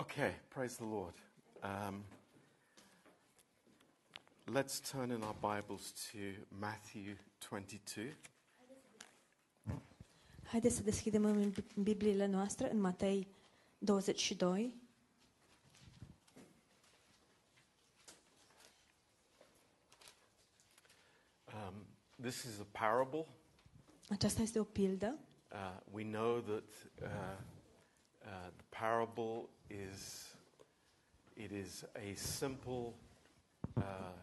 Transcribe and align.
Okay, 0.00 0.32
praise 0.48 0.76
the 0.76 0.86
Lord. 0.86 1.12
Um, 1.62 2.04
let's 4.48 4.80
turn 4.80 5.10
in 5.10 5.22
our 5.22 5.34
Bibles 5.34 5.92
to 6.10 6.18
Matthew 6.58 7.16
22. 7.50 8.16
Haideți 10.44 10.76
să 10.76 10.82
deschidem 10.82 11.24
în 11.24 11.52
în 11.76 11.82
Bibliile 11.82 12.26
noastre 12.26 12.70
în 12.70 12.80
Matei 12.80 13.28
22. 13.78 14.74
Um, 21.46 21.74
this 22.20 22.42
is 22.42 22.58
a 22.58 22.66
parable. 22.70 23.26
Aceasta 24.08 24.42
este 24.42 24.58
o 24.58 24.64
pildă. 24.64 25.18
Uh, 25.52 25.80
we 25.92 26.04
know 26.04 26.40
that 26.40 26.64
uh, 27.02 27.38
uh, 28.24 28.50
the 28.56 28.64
parable 28.78 29.48
is 29.68 30.34
it 31.34 31.50
is 31.50 31.84
a 31.94 32.14
simple 32.14 32.92
uh, 33.76 34.14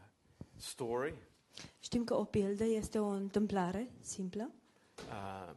story 0.58 1.14
Știm 1.80 2.04
că 2.04 2.14
o 2.14 2.24
pildă 2.24 2.64
este 2.64 3.00
o 3.00 3.08
întâmplare 3.08 3.92
simplă 4.02 4.52
uh, 5.10 5.54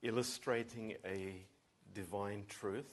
illustrating 0.00 0.96
a 1.04 1.46
divine 1.92 2.44
truth. 2.58 2.90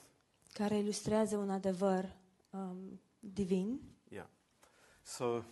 care 0.52 0.76
ilustrează 0.78 1.36
un 1.36 1.50
adevăr 1.50 2.16
um, 2.50 3.00
divin. 3.20 3.80
Yeah. 4.08 4.26
So 5.02 5.42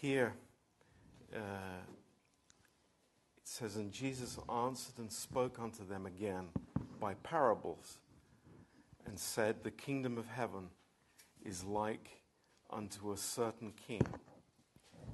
here 0.00 0.36
uh, 1.32 1.82
it 3.36 3.46
says, 3.46 3.74
And 3.74 3.92
Jesus 3.92 4.38
answered 4.46 4.98
and 4.98 5.10
spoke 5.10 5.60
unto 5.60 5.84
them 5.84 6.04
again 6.04 6.50
by 7.06 7.14
parables, 7.22 7.98
and 9.06 9.18
said, 9.18 9.54
The 9.62 9.70
kingdom 9.70 10.18
of 10.18 10.26
heaven 10.26 10.70
is 11.44 11.62
like 11.64 12.08
unto 12.70 13.12
a 13.12 13.16
certain 13.16 13.72
king, 13.86 14.06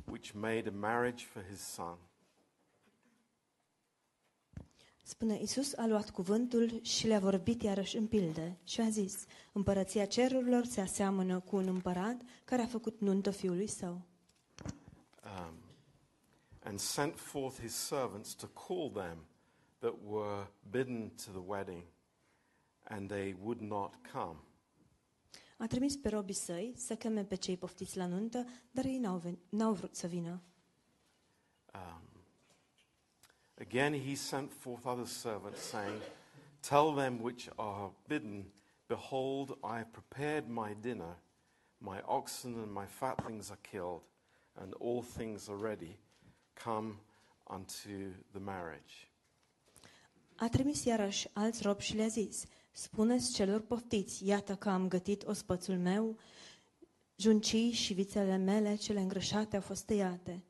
which 0.06 0.34
made 0.34 0.66
a 0.66 0.72
marriage 0.72 1.24
for 1.24 1.42
his 1.50 1.60
son. 1.60 1.96
Spune, 5.04 5.40
Isus 5.42 5.74
a 5.74 5.86
luat 5.86 6.10
cuvântul 6.10 6.82
și 6.82 7.06
le-a 7.06 7.18
vorbit 7.18 7.62
iarăși 7.62 7.96
în 7.96 8.06
pilde 8.06 8.58
și 8.64 8.80
a 8.80 8.88
zis, 8.88 9.24
Împărăția 9.52 10.06
cerurilor 10.06 10.64
se 10.64 10.80
aseamănă 10.80 11.40
cu 11.40 11.56
un 11.56 11.66
împărat 11.66 12.20
care 12.44 12.62
a 12.62 12.66
făcut 12.66 13.00
nuntă 13.00 13.30
fiului 13.30 13.66
său. 13.66 14.00
um, 15.24 15.54
and 16.64 16.78
sent 16.78 17.18
forth 17.18 17.60
his 17.60 17.74
servants 17.74 18.34
to 18.34 18.46
call 18.46 18.90
them 18.90 19.26
that 19.82 19.94
were 20.04 20.46
bidden 20.70 21.10
to 21.24 21.30
the 21.30 21.42
wedding, 21.46 21.82
and 22.86 23.08
they 23.08 23.34
would 23.42 23.60
not 23.60 23.92
come. 24.12 24.36
A 25.58 25.66
trimis 25.66 25.96
pe 25.96 26.08
robii 26.08 26.34
săi 26.34 26.72
să 26.76 26.96
cheme 26.96 27.24
pe 27.24 27.34
cei 27.34 27.56
poftiți 27.56 27.96
la 27.96 28.06
nuntă, 28.06 28.46
dar 28.70 28.84
ei 28.84 28.98
n-au, 28.98 29.18
ven- 29.18 29.38
n-au 29.48 29.72
vrut 29.72 29.94
să 29.94 30.06
vină. 30.06 30.42
Um, 31.74 32.02
again, 33.60 33.92
he 33.92 34.14
sent 34.14 34.52
forth 34.52 34.86
other 34.86 35.06
servants, 35.06 35.60
saying, 35.60 36.02
Tell 36.60 36.94
them 36.94 37.20
which 37.20 37.48
are 37.56 37.92
bidden, 38.06 38.52
Behold, 38.86 39.58
I 39.62 39.76
have 39.78 39.90
prepared 39.90 40.48
my 40.48 40.74
dinner. 40.80 41.16
My 41.78 42.02
oxen 42.04 42.54
and 42.58 42.72
my 42.72 42.86
fatlings 42.86 43.50
are 43.50 43.60
killed, 43.70 44.02
and 44.54 44.74
all 44.74 45.02
things 45.02 45.48
are 45.48 45.56
ready. 45.56 45.96
Come 46.54 46.98
unto 47.46 48.12
the 48.32 48.40
marriage. 48.40 49.11
A 50.36 50.48
trimis 50.48 50.84
iarăși 50.84 51.28
alți 51.32 51.62
robi 51.62 51.82
și 51.82 51.96
le-a 51.96 52.06
zis, 52.06 52.44
spuneți 52.72 53.32
celor 53.32 53.60
poftiți, 53.60 54.26
iată 54.26 54.54
că 54.54 54.68
am 54.68 54.88
gătit 54.88 55.26
ospățul 55.26 55.78
meu, 55.78 56.16
juncii 57.16 57.70
și 57.70 57.94
vițele 57.94 58.36
mele 58.36 58.74
cele 58.74 59.00
îngrășate 59.00 59.56
au 59.56 59.62
fost 59.62 59.84
tăiate. 59.84 60.42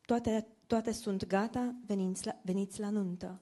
Toate, 0.00 0.46
toate 0.66 0.92
sunt 0.92 1.26
gata, 1.26 1.74
veniți 1.86 2.26
la, 2.26 2.36
veniți 2.42 2.80
la 2.80 2.90
nuntă. 2.90 3.40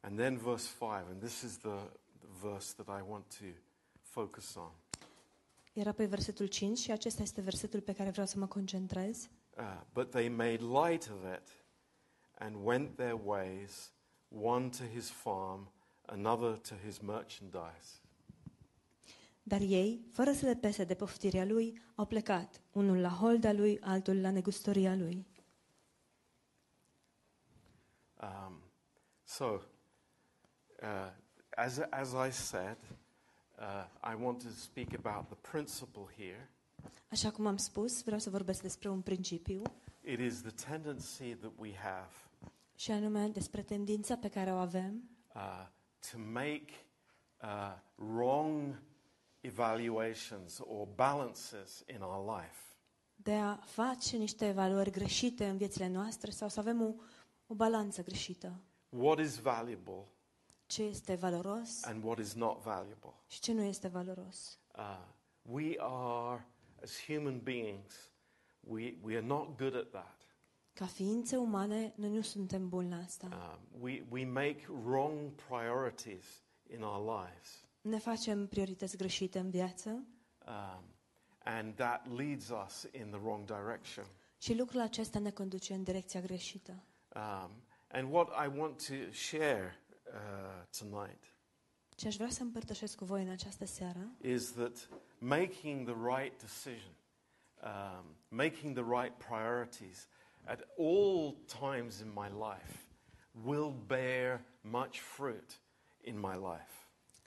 And 0.00 0.18
then 0.18 0.36
verse 0.36 0.68
5, 0.78 0.90
and 0.90 1.20
this 1.20 1.42
is 1.42 1.56
the, 1.56 1.76
the 2.18 2.48
verse 2.48 2.74
that 2.82 3.00
I 3.00 3.04
want 3.08 3.24
to 3.38 3.44
focus 4.00 4.54
on. 4.54 4.70
Era 5.72 5.92
pe 5.92 6.04
versetul 6.04 6.46
5 6.46 6.78
și 6.78 6.90
acesta 6.90 7.22
este 7.22 7.40
versetul 7.40 7.80
pe 7.80 7.92
care 7.92 8.10
vreau 8.10 8.26
să 8.26 8.38
mă 8.38 8.46
concentrez. 8.46 9.28
Uh, 9.58 9.80
but 9.92 10.10
they 10.10 10.28
made 10.28 10.60
light 10.62 11.10
of 11.10 11.34
it 11.36 11.63
and 12.38 12.56
went 12.64 12.96
their 12.96 13.16
ways, 13.24 13.90
one 14.28 14.70
to 14.70 14.84
his 14.94 15.10
farm, 15.10 15.68
another 16.06 16.56
to 16.56 16.74
his 16.86 16.98
merchandise. 16.98 18.00
Dar 19.42 19.60
ei, 19.60 20.04
fără 20.12 20.32
să 20.32 20.46
le 20.46 20.54
pese 20.54 20.84
de 20.84 20.94
poftirea 20.94 21.44
lui, 21.44 21.82
au 21.94 22.04
plecat, 22.04 22.60
unul 22.72 23.00
la 23.00 23.08
holda 23.08 23.52
lui, 23.52 23.80
altul 23.80 24.20
la 24.20 24.30
negustoria 24.30 24.94
lui. 24.94 25.26
Um, 28.22 28.62
so, 29.24 29.44
uh, 29.44 31.10
as, 31.56 31.78
as 31.90 32.12
I 32.12 32.30
said, 32.30 32.76
uh, 33.58 34.12
I 34.12 34.22
want 34.22 34.42
to 34.42 34.48
speak 34.48 34.94
about 35.04 35.26
the 35.28 35.50
principle 35.50 36.06
here. 36.16 36.48
Așa 37.10 37.30
cum 37.30 37.46
am 37.46 37.56
spus, 37.56 38.02
vreau 38.02 38.18
să 38.18 38.30
vorbesc 38.30 38.62
despre 38.62 38.88
un 38.88 39.00
principiu, 39.00 39.62
It 40.06 40.18
is 40.18 40.40
the 40.42 40.50
tendency 40.68 41.34
that 41.34 41.52
we 41.56 41.74
have 41.76 42.12
și 42.76 42.90
anume 42.90 43.28
despre 43.28 43.62
tendința 43.62 44.16
pe 44.16 44.28
care 44.28 44.52
o 44.52 44.56
avem 44.56 45.08
uh, 45.34 45.66
to 46.10 46.18
make 46.18 46.64
uh, 47.42 47.76
wrong 47.94 48.82
evaluations 49.40 50.58
or 50.58 50.86
balances 50.94 51.84
in 51.94 52.00
our 52.02 52.36
life. 52.38 52.56
de 53.16 53.32
a 53.34 53.54
face 53.56 54.16
niște 54.16 54.46
evaluări 54.46 54.90
greșite 54.90 55.46
în 55.48 55.56
viețile 55.56 55.88
noastre 55.88 56.30
sau 56.30 56.48
să 56.48 56.60
avem 56.60 56.82
o, 56.82 56.94
o 57.46 57.54
balanță 57.54 58.02
greșită. 58.02 58.60
What 58.88 59.18
is 59.18 59.38
valuable 59.38 60.04
Ce 60.66 60.82
este 60.82 61.14
valoros 61.14 61.82
and 61.84 62.04
what 62.04 62.18
is 62.18 62.32
not 62.34 62.62
valuable. 62.62 63.12
și 63.28 63.40
ce 63.40 63.52
nu 63.52 63.62
este 63.62 63.88
valoros. 63.88 64.58
Uh, 64.76 64.98
we 65.42 65.74
are, 65.78 66.46
as 66.82 67.04
human 67.06 67.40
beings, 67.42 68.12
we, 68.68 68.94
we 69.02 69.16
are 69.16 69.26
not 69.26 69.56
good 69.58 69.74
at 69.74 69.90
that. 69.90 70.22
Ca 70.72 70.86
ființe 70.86 71.36
umane, 71.36 71.92
noi 71.96 72.10
nu 72.10 72.20
suntem 72.20 72.68
buni 72.68 72.90
la 72.90 72.96
asta. 72.96 73.28
Um, 73.32 73.80
we, 73.82 74.02
we 74.10 74.24
make 74.24 74.66
wrong 74.84 75.30
priorities 75.48 76.42
in 76.70 76.82
our 76.82 77.20
lives. 77.20 77.64
Ne 77.80 77.98
facem 77.98 78.46
priorități 78.46 78.96
greșite 78.96 79.38
în 79.38 79.50
viață 79.50 80.04
Um, 80.46 80.84
and 81.44 81.74
that 81.74 82.06
leads 82.16 82.48
us 82.66 82.86
in 82.92 83.10
the 83.10 83.20
wrong 83.22 83.44
direction. 83.44 84.04
și 84.38 84.56
lucrul 84.56 84.80
acesta 84.80 85.18
ne 85.18 85.30
conduce 85.30 85.74
în 85.74 85.82
direcția 85.82 86.20
greșită. 86.20 86.82
Um, 87.14 87.50
and 87.88 88.12
what 88.12 88.28
I 88.46 88.58
want 88.58 88.86
to 88.86 88.94
share 89.12 89.80
uh, 90.06 90.62
tonight 90.78 91.34
Ce 91.96 92.06
aș 92.06 92.16
vrea 92.16 92.28
să 92.28 92.42
împărtășesc 92.42 92.96
cu 92.96 93.04
voi 93.04 93.22
în 93.22 93.28
această 93.28 93.64
seară 93.64 94.10
is 94.20 94.52
that 94.52 94.88
making 95.18 95.88
the 95.90 96.16
right 96.16 96.40
decision, 96.40 96.92
um, 97.64 98.16
making 98.28 98.74
the 98.74 98.84
right 98.84 99.18
priorities 99.18 100.08
at 100.46 100.60
all 100.78 101.36
times 101.46 102.00
in 102.00 102.12
my 102.14 102.28
life 102.28 102.86
will 103.44 103.72
bear 103.86 104.44
much 104.60 105.00
fruit 105.00 105.60
in 106.04 106.20
my 106.20 106.36
life. 106.36 106.84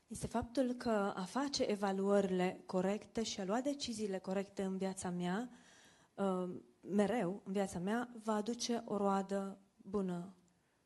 este 0.07 0.27
faptul 0.27 0.73
că 0.73 1.13
a 1.15 1.23
face 1.23 1.63
evaluările 1.63 2.63
corecte 2.65 3.23
și 3.23 3.39
a 3.39 3.45
lua 3.45 3.61
deciziile 3.61 4.19
corecte 4.19 4.63
în 4.63 4.77
viața 4.77 5.09
mea, 5.09 5.49
uh, 6.15 6.49
mereu 6.81 7.41
în 7.45 7.51
viața 7.51 7.79
mea, 7.79 8.09
va 8.23 8.33
aduce 8.33 8.83
o 8.85 8.97
roadă 8.97 9.57
bună. 9.77 10.33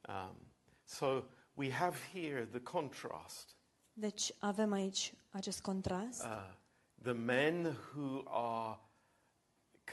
Um, 0.07 0.35
so 0.83 1.23
we 1.53 1.71
have 1.71 1.97
here 2.13 2.45
the 2.45 2.61
contrast. 2.61 3.55
Deci 3.93 4.33
avem 4.39 4.71
aici 4.71 5.13
acest 5.29 5.61
contrast. 5.61 6.23
Uh, 6.23 6.53
the 7.01 7.11
men 7.11 7.65
who 7.65 8.23
are 8.25 8.79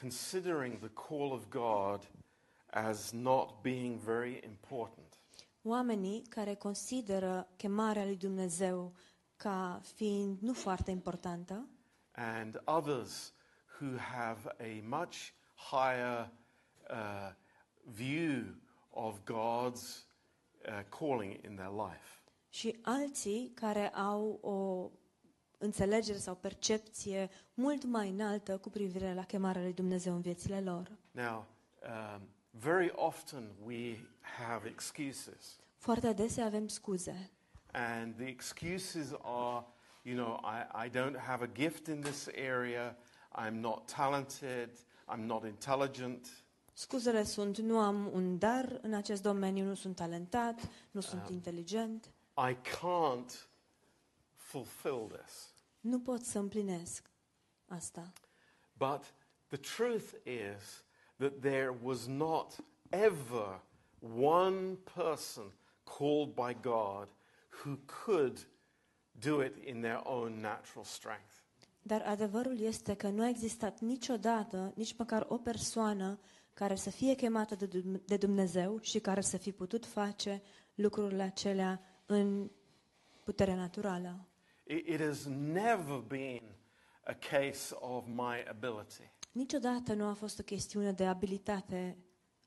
considering 0.00 0.78
the 0.80 0.88
call 0.88 1.32
of 1.32 1.48
God 1.50 2.08
as 2.70 3.10
not 3.12 3.62
being 3.62 3.98
very 4.04 4.40
important. 4.44 5.18
Oamenii 5.62 6.22
care 6.28 6.54
consideră 6.54 7.48
chemarea 7.56 8.04
lui 8.04 8.16
Dumnezeu 8.16 8.92
ca 9.36 9.80
fiind 9.94 10.38
nu 10.40 10.52
foarte 10.52 10.90
importantă 10.90 11.68
and 12.18 12.60
others 12.66 13.32
who 13.78 13.96
have 13.96 14.48
a 14.60 14.82
much 14.82 15.32
higher 15.54 16.28
uh, 16.90 17.30
view 17.86 18.54
of 18.90 19.24
God's 19.24 20.04
uh, 20.66 20.82
calling 20.90 21.40
in 21.44 21.56
their 21.56 21.70
life. 21.70 22.22
și 22.50 22.78
alții 22.82 23.50
care 23.54 23.88
au 23.88 24.38
o 24.40 24.90
înțelegere 25.58 26.18
sau 26.18 26.34
percepție 26.34 27.30
mult 27.54 27.84
mai 27.84 28.08
înaltă 28.08 28.58
cu 28.58 28.70
privire 28.70 29.14
la 29.14 29.24
chemarea 29.24 29.62
lui 29.62 29.72
Dumnezeu 29.72 30.14
în 30.14 30.20
viețile 30.20 30.60
lor. 30.60 30.90
Now, 31.10 31.46
um, 31.82 32.28
very 32.50 32.92
often 32.94 33.50
we 33.64 33.98
have 34.20 34.68
excuses, 34.68 35.58
Foarte 35.76 36.06
adesea 36.06 36.44
avem 36.44 36.68
scuze. 36.68 37.30
And 37.72 38.14
the 38.14 38.26
excuses 38.26 39.12
are 39.22 39.64
you 40.08 40.16
know, 40.16 40.40
I, 40.42 40.84
I 40.84 40.88
don't 40.88 41.16
have 41.16 41.42
a 41.42 41.48
gift 41.48 41.88
in 41.88 42.00
this 42.00 42.28
area, 42.34 42.96
I'm 43.34 43.60
not 43.60 43.86
talented, 43.88 44.70
I'm 45.06 45.26
not 45.26 45.44
intelligent. 45.44 46.28
Scuzele 46.72 47.24
sunt, 47.24 47.58
nu 47.58 47.78
am 47.78 48.10
un 48.12 48.38
dar 48.38 48.78
în 48.82 48.94
acest 48.94 49.22
domeniu, 49.22 49.64
nu 49.64 49.74
sunt 49.74 49.96
talentat, 49.96 50.68
nu 50.90 51.00
sunt 51.00 51.28
inteligent, 51.30 52.12
I 52.50 52.54
can't 52.54 53.47
fulfill 54.48 55.08
this. 55.22 55.52
nu 55.80 56.00
pot 56.00 56.24
să 56.24 56.38
împlinesc 56.38 57.10
asta. 57.66 58.12
But 58.72 59.14
the 59.46 59.56
truth 59.56 60.12
is 60.24 60.84
that 61.16 61.32
there 61.40 61.78
was 61.82 62.06
not 62.06 62.56
ever 62.88 63.60
one 64.18 64.76
person 64.94 65.52
called 65.98 66.34
by 66.34 66.56
God 66.62 67.08
who 67.64 67.78
could 68.04 68.48
do 69.10 69.42
it 69.44 69.56
in 69.66 69.80
their 69.80 70.00
own 70.04 70.40
natural 70.40 70.84
strength. 70.84 71.32
Dar 71.82 72.02
adevărul 72.02 72.60
este 72.60 72.94
că 72.96 73.08
nu 73.08 73.22
a 73.22 73.28
existat 73.28 73.80
niciodată, 73.80 74.72
nici 74.76 74.96
măcar 74.96 75.26
o 75.28 75.36
persoană 75.38 76.18
care 76.54 76.74
să 76.74 76.90
fie 76.90 77.14
chemată 77.14 77.54
de 77.54 77.66
Dum- 77.66 78.04
de 78.04 78.16
Dumnezeu 78.16 78.80
și 78.80 78.98
care 79.00 79.20
să 79.20 79.36
fi 79.36 79.52
putut 79.52 79.86
face 79.86 80.42
lucrurile 80.74 81.22
acelea 81.22 81.80
în 82.06 82.50
puterea 83.24 83.54
naturală. 83.54 84.27
It, 84.68 84.86
it 84.86 85.00
has 85.00 85.24
never 85.26 85.98
been 86.06 86.42
a 87.06 87.14
case 87.14 87.74
of 87.80 88.04
my 88.06 88.44
ability. 88.50 89.10
Niciodată 89.32 89.94
nu 89.94 90.04
a 90.08 90.12
fost 90.12 90.38
o 90.38 90.42
chestiune 90.42 90.92
de 90.92 91.06
abilitate, 91.06 91.96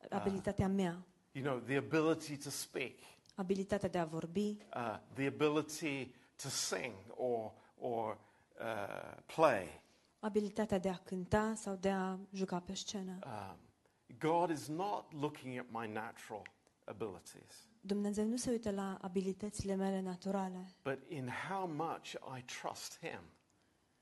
abilitatea 0.09 0.67
mea, 0.67 1.05
You 1.31 1.43
know, 1.45 1.59
the 1.59 1.77
ability 1.77 2.37
to 2.37 2.49
speak, 2.49 2.99
abilitatea 3.35 3.89
de 3.89 3.97
a 3.97 4.05
vorbi, 4.05 4.57
uh, 4.75 4.97
the 5.13 5.27
ability 5.27 6.13
to 6.35 6.49
sing 6.49 6.93
or, 7.07 7.51
or 7.77 8.17
uh, 8.59 9.17
play. 9.35 9.81
abilitatea 10.19 10.77
de 10.79 10.89
a 10.89 10.97
cânta 10.97 11.53
sau 11.55 11.75
de 11.75 11.89
a 11.89 12.17
juca 12.33 12.59
pe 12.59 12.73
scenă. 12.73 13.19
Um, 13.25 13.57
God 14.19 14.49
is 14.49 14.67
not 14.67 15.13
looking 15.13 15.57
at 15.59 15.65
my 15.69 15.87
natural 15.93 16.41
abilities, 16.85 17.69
Dumnezeu 17.81 18.25
nu 18.25 18.35
se 18.37 18.49
uită 18.49 18.71
la 18.71 18.97
abilitățile 19.01 19.75
mele 19.75 20.01
naturale, 20.01 20.75
but 20.83 20.99
in 21.07 21.29
how 21.49 21.67
much 21.67 22.11
I 22.37 22.43
trust 22.61 22.99
Him 22.99 23.19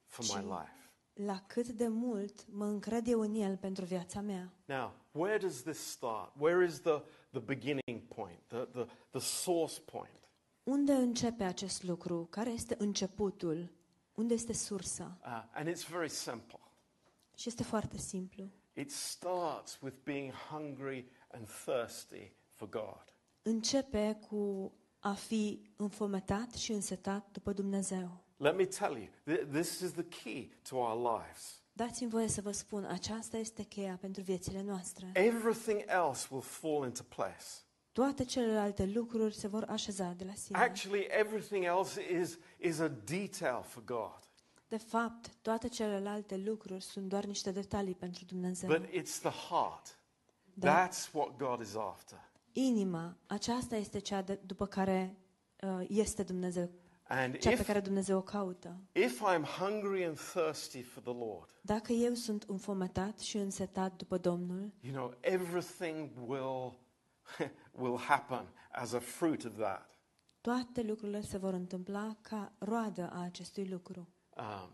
for 0.05 0.25
my 0.25 0.41
Ci- 0.41 0.45
life. 0.59 0.91
la 1.13 1.43
cât 1.47 1.67
de 1.67 1.87
mult 1.87 2.45
mă 2.51 2.65
încred 2.65 3.07
eu 3.07 3.19
în 3.19 3.33
El 3.33 3.57
pentru 3.57 3.85
viața 3.85 4.21
mea. 4.21 4.53
Now, 4.65 4.93
where 5.11 5.37
does 5.37 5.61
this 5.61 5.77
start? 5.77 6.31
Where 6.37 6.65
is 6.65 6.79
the, 6.81 7.01
the 7.31 7.39
beginning 7.39 8.01
point, 8.15 8.39
the, 8.47 8.57
the, 8.65 8.85
the 9.09 9.19
source 9.19 9.79
point? 9.81 10.13
Unde 10.63 10.91
începe 10.93 11.43
acest 11.43 11.83
lucru? 11.83 12.25
Care 12.29 12.49
este 12.49 12.75
începutul? 12.77 13.71
Unde 14.13 14.33
este 14.33 14.53
sursa? 14.53 15.17
Uh, 15.25 15.43
and 15.53 15.67
it's 15.67 15.87
very 15.89 16.09
simple. 16.09 16.59
Și 17.35 17.47
este 17.47 17.63
foarte 17.63 17.97
simplu. 17.97 18.49
It 18.73 18.91
starts 18.91 19.79
with 19.81 19.95
being 20.03 20.31
hungry 20.31 21.11
and 21.31 21.47
thirsty 21.65 22.31
for 22.53 22.69
God. 22.69 23.03
Începe 23.49 24.19
cu 24.29 24.71
a 24.99 25.13
fi 25.13 25.71
înfometat 25.75 26.53
și 26.53 26.71
însetat 26.71 27.27
după 27.31 27.53
Dumnezeu. 27.53 28.23
Let 28.37 28.55
me 28.55 28.65
tell 28.65 28.97
you, 28.97 29.07
th- 29.07 29.51
this 29.51 29.79
is 29.79 29.91
the 29.91 30.03
key 30.03 30.51
to 30.69 30.75
our 30.75 31.17
lives. 31.17 31.61
Dați-mi 31.73 32.09
voie 32.09 32.27
să 32.27 32.41
vă 32.41 32.51
spun, 32.51 32.85
aceasta 32.85 33.37
este 33.37 33.63
cheia 33.63 33.97
pentru 34.01 34.21
viețile 34.21 34.61
noastre. 34.61 35.11
Everything 35.13 35.83
else 35.87 36.27
will 36.29 36.43
fall 36.43 36.85
into 36.85 37.03
place. 37.03 37.45
Toate 37.91 38.25
celelalte 38.25 38.85
lucruri 38.85 39.35
se 39.35 39.47
vor 39.47 39.63
așeza 39.69 40.13
de 40.17 40.23
la 40.23 40.33
sine. 40.33 40.57
Actually, 40.57 41.07
everything 41.09 41.63
else 41.63 42.01
is, 42.21 42.37
is 42.57 42.79
a 42.79 42.87
detail 42.87 43.63
for 43.63 43.83
God. 43.83 44.19
De 44.67 44.77
fapt, 44.77 45.29
toate 45.41 45.67
celelalte 45.67 46.37
lucruri 46.37 46.83
sunt 46.83 47.05
doar 47.09 47.25
niște 47.25 47.51
detalii 47.51 47.95
pentru 47.95 48.25
Dumnezeu. 48.25 48.69
But 48.69 48.85
it's 48.85 49.19
the 49.19 49.29
heart. 49.49 49.99
Dar 50.53 50.89
That's 50.89 51.11
what 51.13 51.37
God 51.37 51.61
is 51.61 51.75
after. 51.75 52.28
Inima, 52.53 53.17
aceasta 53.25 53.75
este 53.75 53.99
cea 53.99 54.21
de, 54.21 54.39
după 54.45 54.65
care 54.67 55.17
uh, 55.61 55.85
este 55.89 56.23
Dumnezeu, 56.23 56.69
And 57.07 57.37
cea 57.37 57.49
pe 57.49 57.55
if, 57.55 57.65
care 57.65 57.79
Dumnezeu 57.79 58.17
o 58.17 58.21
caută. 58.21 58.79
if 58.93 59.21
I'm 59.21 59.43
hungry 59.43 60.03
and 60.05 60.17
thirsty 60.19 60.81
for 60.81 61.03
the 61.03 61.13
Lord, 61.13 61.49
Dacă 61.61 61.91
eu 61.93 62.13
sunt 62.13 62.43
înfometat 62.43 63.19
și 63.19 63.37
însetat 63.37 63.95
după 63.95 64.17
Domnul, 64.17 64.71
you 64.81 64.93
know, 64.93 65.13
everything 65.19 66.09
will, 66.27 66.79
will 67.81 67.97
happen 67.97 68.53
as 68.71 68.91
a 68.93 68.99
fruit 68.99 69.45
of 69.45 69.57
that. 69.57 69.99
toate 70.41 70.81
lucrurile 70.83 71.21
se 71.21 71.37
vor 71.37 71.53
întâmpla 71.53 72.17
ca 72.21 72.53
roadă 72.57 73.09
a 73.13 73.23
acestui 73.23 73.67
lucru. 73.67 74.07
Um, 74.37 74.69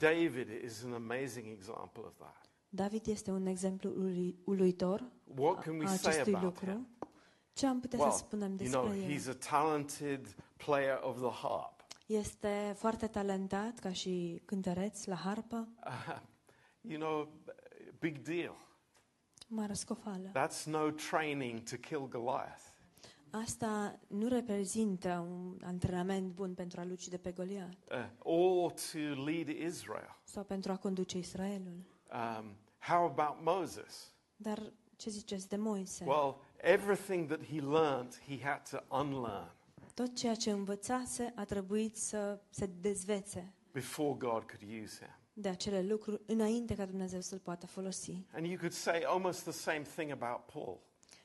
David 0.00 0.48
is 0.64 0.82
an 0.84 0.92
amazing 0.92 1.46
example 1.46 2.02
of 2.06 2.16
that. 2.16 2.41
David 2.74 3.06
este 3.06 3.30
un 3.30 3.46
exemplu 3.46 3.90
ului- 3.98 4.36
uluitor 4.44 5.10
What 5.36 5.58
can 5.62 5.78
we 5.78 5.84
a 5.84 5.88
say 5.88 6.12
acestui 6.12 6.34
about 6.34 6.44
lucru. 6.52 6.70
him? 6.70 6.88
Ce 7.52 7.66
am 7.66 7.80
putea 7.80 7.98
Well, 7.98 8.10
să 8.12 8.18
spunem 8.18 8.48
you 8.48 8.56
despre 8.56 8.78
know, 8.80 8.92
el? 8.92 9.10
he's 9.18 9.28
a 9.28 9.50
talented 9.50 10.34
player 10.56 11.00
of 11.02 11.16
the 11.20 11.30
harp. 11.46 11.80
Este 12.06 12.74
foarte 12.76 13.06
talentat 13.06 13.78
ca 13.78 13.92
și 13.92 14.42
cântăreț 14.44 15.04
la 15.04 15.14
harpă, 15.14 15.68
Uh, 15.86 16.18
you 16.90 16.98
know, 17.00 17.28
big 17.98 18.18
deal. 18.18 18.56
mare 19.48 19.72
scofală. 19.72 20.28
That's 20.30 20.64
no 20.64 20.90
training 20.90 21.62
to 21.62 21.76
kill 21.76 22.08
Goliath. 22.08 22.62
Asta 23.30 23.98
nu 24.06 24.28
reprezintă 24.28 25.26
un 25.30 25.56
antrenament 25.64 26.32
bun 26.32 26.54
pentru 26.54 26.80
a 26.80 26.84
lucide 26.84 27.16
pe 27.16 27.30
Goliat 27.32 27.72
Uh, 27.90 28.06
or 28.18 28.72
to 28.72 28.98
lead 29.24 29.48
Israel. 29.48 30.16
sau 30.24 30.44
pentru 30.44 30.72
a 30.72 30.76
conduce 30.76 31.18
Israelul. 31.18 31.76
Um, 32.12 32.56
how 32.82 33.04
about 33.04 33.36
Moses? 33.58 34.12
Dar 34.36 34.72
ce 34.96 35.10
ziceți 35.10 35.48
de 35.48 35.56
Moise? 35.56 36.04
Well, 36.04 36.36
everything 36.56 37.28
that 37.28 37.44
he 37.44 37.60
learned, 37.60 38.20
he 38.28 38.38
had 38.48 38.68
to 38.70 38.96
unlearn 39.00 39.54
Tot 39.94 40.16
ceea 40.16 40.34
ce 40.34 40.50
învățase 40.50 41.32
a 41.36 41.44
trebuit 41.44 41.96
să 41.96 42.40
se 42.50 42.66
dezvețe 42.66 43.52
before 43.72 44.14
God 44.18 44.42
could 44.42 44.82
use 44.82 44.98
him. 44.98 45.16
de 45.32 45.48
acele 45.48 45.82
lucruri 45.82 46.22
înainte 46.26 46.74
ca 46.74 46.86
Dumnezeu 46.86 47.20
să-l 47.20 47.38
poată 47.38 47.66
folosi. 47.66 48.26
And 48.34 48.46
you 48.46 48.56
could 48.56 48.72
say 48.72 49.02
almost 49.06 49.42
the 49.42 49.52
same 49.52 49.82
thing 49.96 50.10
about 50.10 50.46
Paul. 50.52 50.78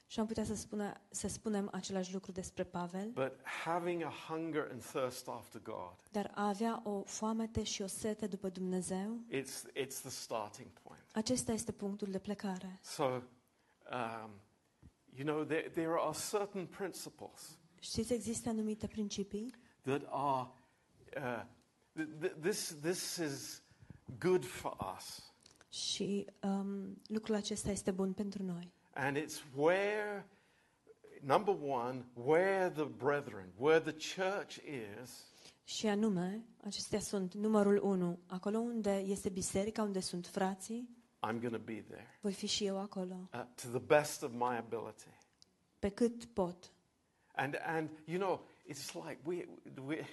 Și 0.10 0.20
am 0.20 0.26
putea 0.26 0.44
să, 0.44 0.56
spună, 0.56 0.94
să 1.10 1.28
spunem 1.28 1.70
același 1.72 2.14
lucru 2.14 2.32
despre 2.32 2.64
Pavel, 2.64 3.10
But 3.10 3.34
having 3.64 4.04
a 4.04 4.12
hunger 4.28 4.68
and 4.72 4.84
thirst 4.84 5.28
after 5.28 5.62
God, 5.62 5.96
dar 6.12 6.32
a 6.36 6.48
avea 6.48 6.82
o 6.84 7.02
foamete 7.04 7.64
și 7.64 7.82
o 7.82 7.88
sete 7.88 8.28
după 8.28 8.50
Dumnezeu, 8.50 9.20
it's, 9.32 9.62
it's 9.84 10.00
the 10.02 10.10
starting 10.10 10.70
point. 10.84 11.02
acesta 11.14 11.52
este 11.52 11.72
punctul 11.72 12.08
de 12.12 12.20
plecare. 12.20 12.80
So, 12.84 13.04
um, 13.04 13.22
you 15.16 15.26
know, 15.26 15.44
there, 15.44 15.70
there 15.70 15.90
are 16.00 16.16
certain 16.30 16.66
principles 16.66 17.58
Știți, 17.80 18.14
există 18.14 18.50
anumite 18.50 18.88
principii 18.88 19.54
that 19.82 20.02
are, 20.10 20.50
uh, 21.18 21.44
th- 22.02 22.26
th- 22.28 22.42
this, 22.42 22.76
this 22.82 23.16
is 23.16 23.62
good 24.20 24.46
for 24.46 24.78
us. 24.98 25.32
și 25.70 26.26
um, 26.44 27.02
lucrul 27.08 27.36
acesta 27.36 27.72
este 27.72 27.92
bun 27.92 28.14
pentru 28.14 28.44
noi. 28.44 28.76
And 29.00 29.16
it's 29.16 29.44
where, 29.56 30.26
number 31.22 31.54
one, 31.54 32.04
where 32.16 32.70
the 32.70 32.86
brethren, 32.86 33.52
where 33.58 33.80
the 33.80 33.94
church 34.16 34.58
is, 35.02 35.26
Și 35.64 35.88
anume, 35.88 36.44
acestea 36.64 37.00
sunt 37.00 37.34
numărul 37.34 37.80
1, 37.84 38.20
acolo 38.28 38.58
unde 38.58 38.92
este 38.92 39.30
biserica, 39.30 39.82
unde 39.82 40.00
sunt 40.00 40.26
frații, 40.28 40.90
I'm 41.28 41.40
going 41.40 41.52
to 41.54 41.62
be 41.64 41.82
there 41.88 42.18
voi 42.22 42.34
fi 42.34 42.46
și 42.48 42.66
eu 42.66 42.80
acolo, 42.80 43.30
uh, 43.34 43.44
to 43.56 43.68
the 43.68 43.80
best 43.80 44.24
of 44.24 44.32
my 44.32 44.58
ability. 44.58 45.10
pe 45.80 45.90
cât 45.90 46.26
pot. 46.26 46.72
And, 47.36 47.56
and 47.66 47.90
you 48.06 48.18
know, 48.20 48.42
it's 48.68 48.94
like 48.94 49.18
we, 49.24 49.48
we 49.86 50.06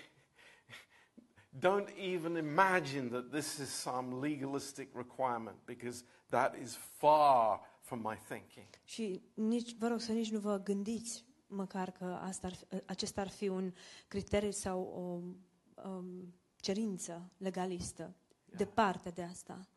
don't 1.67 1.89
even 1.99 2.37
imagine 2.37 3.09
that 3.09 3.31
this 3.31 3.59
is 3.59 3.69
some 3.69 4.21
legalistic 4.21 4.89
requirement 4.95 5.57
because 5.65 6.05
that 6.29 6.55
is 6.63 6.79
far 6.99 7.61
from 7.97 8.11
my 8.13 8.19
thinking. 8.29 8.67
Și 8.85 9.23
nici, 9.35 9.75
vă 9.77 9.89
rog 9.89 10.01
să 10.01 10.13
nici 10.13 10.31
nu 10.31 10.39
vă 10.39 10.61
gândiți 10.63 11.25
măcar 11.47 11.91
că 11.91 12.05
asta 12.05 12.47
ar 12.47 12.55
fi, 12.55 12.65
acesta 12.87 13.21
ar 13.21 13.29
fi 13.29 13.49
un 13.49 13.73
criteriu 14.09 14.51
sau 14.51 14.81
o 14.83 15.21
um, 15.89 16.35
cerință 16.57 17.31
legalistă. 17.37 18.15
Departe 18.57 19.11
de 19.11 19.23
asta. 19.23 19.69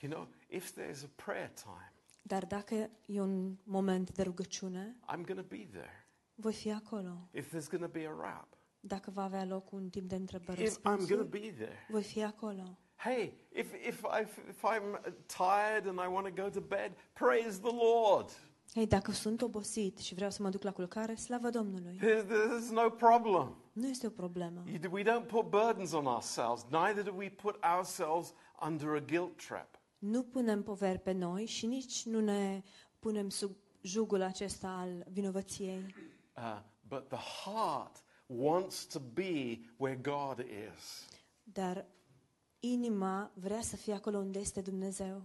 You 0.00 0.12
know, 0.12 0.28
if 0.48 0.72
there's 0.72 1.04
a 1.04 1.10
prayer 1.24 1.50
time, 1.50 1.92
Dar 2.22 2.46
dacă 2.46 2.90
e 3.06 3.20
un 3.20 3.56
moment 3.64 4.12
de 4.12 4.22
rugăciune, 4.22 4.96
I'm 5.12 5.24
going 5.24 5.38
to 5.38 5.46
be 5.48 5.68
there. 5.70 6.06
voi 6.34 6.52
fi 6.52 6.70
acolo. 6.72 7.28
If 7.32 7.48
there's 7.54 7.70
going 7.70 7.84
to 7.84 7.98
be 7.98 8.06
a 8.06 8.14
rap, 8.20 8.56
Dacă 8.80 9.10
va 9.10 9.22
avea 9.22 9.44
loc 9.44 9.72
un 9.72 9.88
timp 9.88 10.08
de 10.08 10.14
întrebări 10.14 10.62
if 10.62 10.78
I'm 10.78 10.82
going 10.82 10.98
to 10.98 11.14
răspunsuri, 11.14 11.40
be 11.40 11.64
there. 11.64 11.86
voi 11.90 12.02
fi 12.02 12.22
acolo. 12.22 12.78
Hey, 13.04 13.32
if, 13.52 13.72
if, 13.86 14.04
I, 14.04 14.20
if 14.48 14.62
I'm 14.64 14.96
tired 15.26 15.86
and 15.86 15.98
I 16.00 16.06
want 16.08 16.26
to 16.26 16.42
go 16.42 16.48
to 16.50 16.60
bed, 16.60 16.92
praise 17.12 17.58
the 17.60 17.72
Lord. 17.72 18.30
Hei, 18.74 18.86
dacă 18.86 19.12
sunt 19.12 19.42
obosit 19.42 19.98
și 19.98 20.14
vreau 20.14 20.30
să 20.30 20.42
mă 20.42 20.48
duc 20.48 20.62
la 20.62 20.72
culcare, 20.72 21.14
slavă 21.14 21.50
Domnului. 21.50 21.96
There's, 21.98 22.24
there's 22.26 22.70
no 22.72 22.90
problem. 22.90 23.56
Nu 23.72 23.88
este 23.88 24.06
o 24.06 24.10
problemă. 24.10 24.62
You- 24.66 24.92
We 24.92 25.02
don't 25.02 25.26
put 25.26 25.44
burdens 25.50 25.92
on 25.92 26.06
ourselves, 26.06 26.66
neither 26.70 27.02
do 27.04 27.12
we 27.16 27.28
put 27.28 27.56
ourselves 27.76 28.34
under 28.66 28.88
a 28.94 29.00
guilt 29.00 29.46
trap. 29.46 29.80
Nu 29.98 30.22
punem 30.22 30.62
poveri 30.62 30.98
pe 30.98 31.12
noi 31.12 31.46
și 31.46 31.66
nici 31.66 32.04
nu 32.04 32.20
ne 32.20 32.62
punem 32.98 33.28
sub 33.28 33.56
jugul 33.80 34.22
acesta 34.22 34.68
al 34.68 35.04
vinovăției. 35.12 35.94
Uh, 36.36 36.58
but 36.88 37.08
the 37.08 37.18
heart 37.44 38.02
wants 38.26 38.84
to 38.86 38.98
be 38.98 39.58
where 39.76 39.96
God 40.02 40.38
is. 40.38 41.08
Dar 41.42 41.86
inima 42.64 43.32
vrea 43.34 43.60
să 43.60 43.76
fie 43.76 43.92
acolo 43.92 44.18
unde 44.18 44.38
este 44.38 44.60
Dumnezeu. 44.60 45.22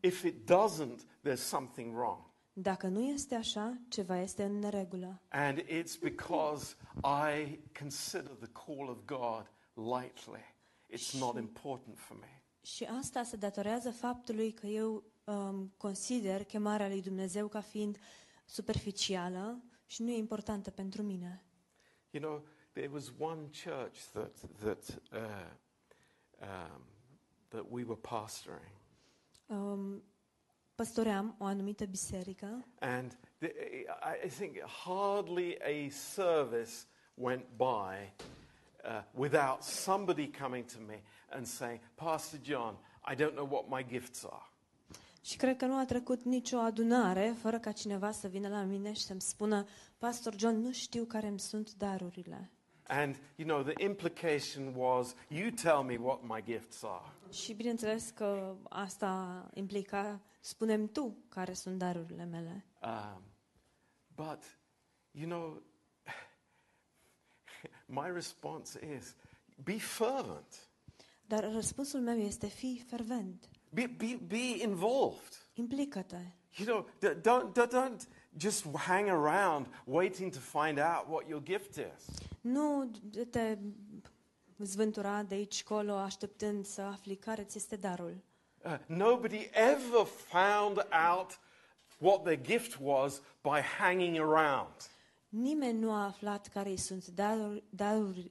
If 0.00 0.22
it 0.22 0.50
doesn't, 0.50 0.98
there's 1.24 1.42
something 1.42 1.94
wrong. 1.94 2.26
Dacă 2.52 2.86
nu 2.86 3.02
este 3.02 3.34
așa, 3.34 3.80
ceva 3.88 4.20
este 4.20 4.44
în 4.44 4.58
neregulă. 4.58 5.22
And 5.28 5.60
it's 5.60 5.98
because 6.00 6.74
I 7.02 7.60
consider 7.78 8.30
the 8.30 8.50
call 8.52 8.88
of 8.88 8.98
God 9.04 9.52
lightly. 9.74 10.56
It's 10.92 11.18
not 11.18 11.36
important 11.36 11.98
for 11.98 12.16
me. 12.18 12.42
Și 12.62 12.84
asta 12.84 13.22
se 13.22 13.36
datorează 13.36 13.90
faptului 13.90 14.52
că 14.52 14.66
eu 14.66 15.04
um, 15.24 15.72
consider 15.76 16.44
chemarea 16.44 16.88
lui 16.88 17.02
Dumnezeu 17.02 17.48
ca 17.48 17.60
fiind 17.60 17.98
superficială 18.44 19.62
și 19.86 20.02
nu 20.02 20.10
e 20.10 20.16
importantă 20.16 20.70
pentru 20.70 21.02
mine. 21.02 21.44
You 22.10 22.22
know, 22.22 22.44
there 22.72 22.90
was 22.92 23.12
one 23.18 23.40
church 23.64 23.98
that 24.12 24.38
that 24.60 25.00
uh, 25.12 25.52
um, 26.40 26.82
that 27.48 27.64
we 27.70 27.84
were 27.84 28.00
pastoring, 28.00 28.76
Um, 29.46 30.02
păstoream 30.74 31.34
o 31.38 31.44
anumită 31.44 31.84
biserică 31.84 32.66
and 32.80 33.18
the, 33.38 33.48
I 34.22 34.26
I 34.26 34.28
think 34.28 34.58
hardly 34.84 35.56
a 35.60 35.90
service 35.90 36.72
went 37.14 37.44
by 37.56 38.12
uh, 38.84 39.02
without 39.14 39.62
somebody 39.62 40.30
coming 40.30 40.64
to 40.64 40.78
me 40.86 41.02
and 41.30 41.46
saying, 41.46 41.80
"Pastor 41.94 42.40
John, 42.42 42.78
I 43.10 43.14
don't 43.14 43.34
know 43.34 43.48
what 43.50 43.68
my 43.68 43.98
gifts 43.98 44.24
are." 44.24 44.52
și 45.22 45.36
cred 45.36 45.56
că 45.56 45.66
nu 45.66 45.78
a 45.78 45.84
trecut 45.84 46.24
nicio 46.24 46.58
adunare 46.58 47.34
fără 47.40 47.58
ca 47.58 47.72
cineva 47.72 48.10
să 48.10 48.28
vină 48.28 48.48
la 48.48 48.62
mine 48.62 48.92
și 48.92 49.02
să-mi 49.02 49.20
spună 49.20 49.66
Pastor 49.98 50.34
John, 50.38 50.56
nu 50.56 50.72
știu 50.72 51.04
care 51.04 51.26
îmi 51.26 51.40
sunt 51.40 51.74
darurile. 51.74 52.50
And 52.90 53.16
you 53.36 53.46
know, 53.48 53.62
the 53.72 53.84
implication 53.84 54.74
was, 54.76 55.14
"You 55.28 55.50
tell 55.50 55.82
me 55.82 55.96
what 55.96 56.22
my 56.22 56.42
gifts 56.42 56.82
are." 56.82 57.12
Și 57.32 57.54
bineînțeles 57.54 58.10
că 58.10 58.54
asta 58.68 59.44
implica, 59.54 60.20
spunem 60.40 60.86
tu 60.86 61.16
care 61.28 61.52
sunt 61.52 61.78
darurile 61.78 62.24
mele. 62.24 62.64
Um, 62.82 63.22
but, 64.14 64.58
you 65.10 65.26
know, 65.28 65.62
my 67.86 68.10
response 68.12 68.78
is 68.96 69.14
be 69.64 69.78
fervent, 69.78 70.68
Dar 71.26 71.52
răspunsul 71.52 72.00
meu 72.00 72.18
este 72.18 72.46
fii 72.46 72.84
fervent, 72.88 73.48
be, 73.70 73.86
be, 73.96 74.18
be 74.26 74.62
involved. 74.62 75.50
implică-te. 75.54 76.32
You 76.56 76.66
know, 76.66 76.88
d- 76.98 77.20
don't, 77.20 77.52
d- 77.52 77.68
don't 77.72 78.08
just 78.38 78.66
hang 78.76 79.08
around 79.08 79.66
waiting 79.84 80.32
to 80.32 80.38
find 80.38 80.78
out 80.78 81.08
what 81.08 81.28
your 81.28 81.42
gift 81.42 81.76
is. 81.76 82.04
Nu 82.40 82.90
te 83.30 83.58
zvântura 84.58 85.22
de 85.22 85.34
aici 85.34 85.64
colo 85.64 85.92
așteptând 85.92 86.66
să 86.66 86.80
afli 86.80 87.16
care 87.16 87.44
ți 87.44 87.56
este 87.56 87.76
darul. 87.76 88.16
Uh, 88.64 88.76
nobody 88.86 89.48
ever 89.52 90.04
found 90.04 90.86
out 91.10 91.40
what 91.98 92.22
their 92.22 92.40
gift 92.40 92.78
was 92.80 93.22
by 93.42 93.60
hanging 93.78 94.18
around. 94.18 94.74
Nimeni 95.28 95.78
nu 95.78 95.92
a 95.92 96.04
aflat 96.04 96.46
care 96.46 96.68
îi 96.68 96.76
sunt 96.76 97.06
daruri, 97.06 97.62
daruri, 97.70 98.30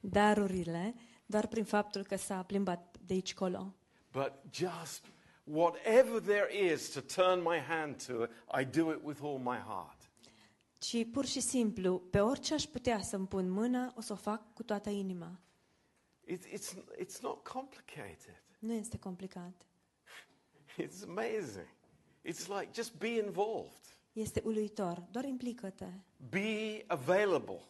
darurile 0.00 0.94
doar 1.26 1.46
prin 1.46 1.64
faptul 1.64 2.02
că 2.02 2.16
s-a 2.16 2.42
plimbat 2.42 2.96
de 3.06 3.14
aici 3.14 3.34
colo. 3.34 3.74
But 4.12 4.32
just 4.50 5.04
whatever 5.50 6.20
there 6.20 6.72
is 6.72 6.88
to 6.88 7.00
turn 7.00 7.42
my 7.42 7.58
hand 7.60 8.06
to, 8.06 8.28
I 8.60 8.64
do 8.64 8.90
it 8.92 9.00
with 9.02 9.20
all 9.22 9.38
my 9.38 9.56
heart. 9.58 10.10
Ci 10.78 11.04
pur 11.12 11.24
și 11.24 11.40
simplu, 11.40 11.98
pe 11.98 12.20
orice 12.20 12.54
aș 12.54 12.64
putea 12.64 13.00
să-mi 13.02 13.26
pun 13.26 13.50
mâna, 13.50 13.92
o 13.96 14.00
să 14.00 14.12
o 14.12 14.16
fac 14.16 14.52
cu 14.54 14.62
toată 14.62 14.90
inima. 14.90 15.40
It, 16.26 16.44
it's, 16.46 16.74
it's 17.00 17.20
not 17.22 17.42
complicated. 17.48 18.42
Nu 18.58 18.72
este 18.72 18.98
complicat. 18.98 19.66
It's 20.78 21.02
amazing. 21.08 21.68
It's 22.24 22.46
like 22.46 22.68
just 22.74 22.98
be 22.98 23.08
involved, 23.08 23.80
Este 24.12 24.42
uluitor. 24.44 25.02
Doar 25.10 25.24
implică-te. 25.24 25.86
be 26.30 26.84
available, 26.86 27.60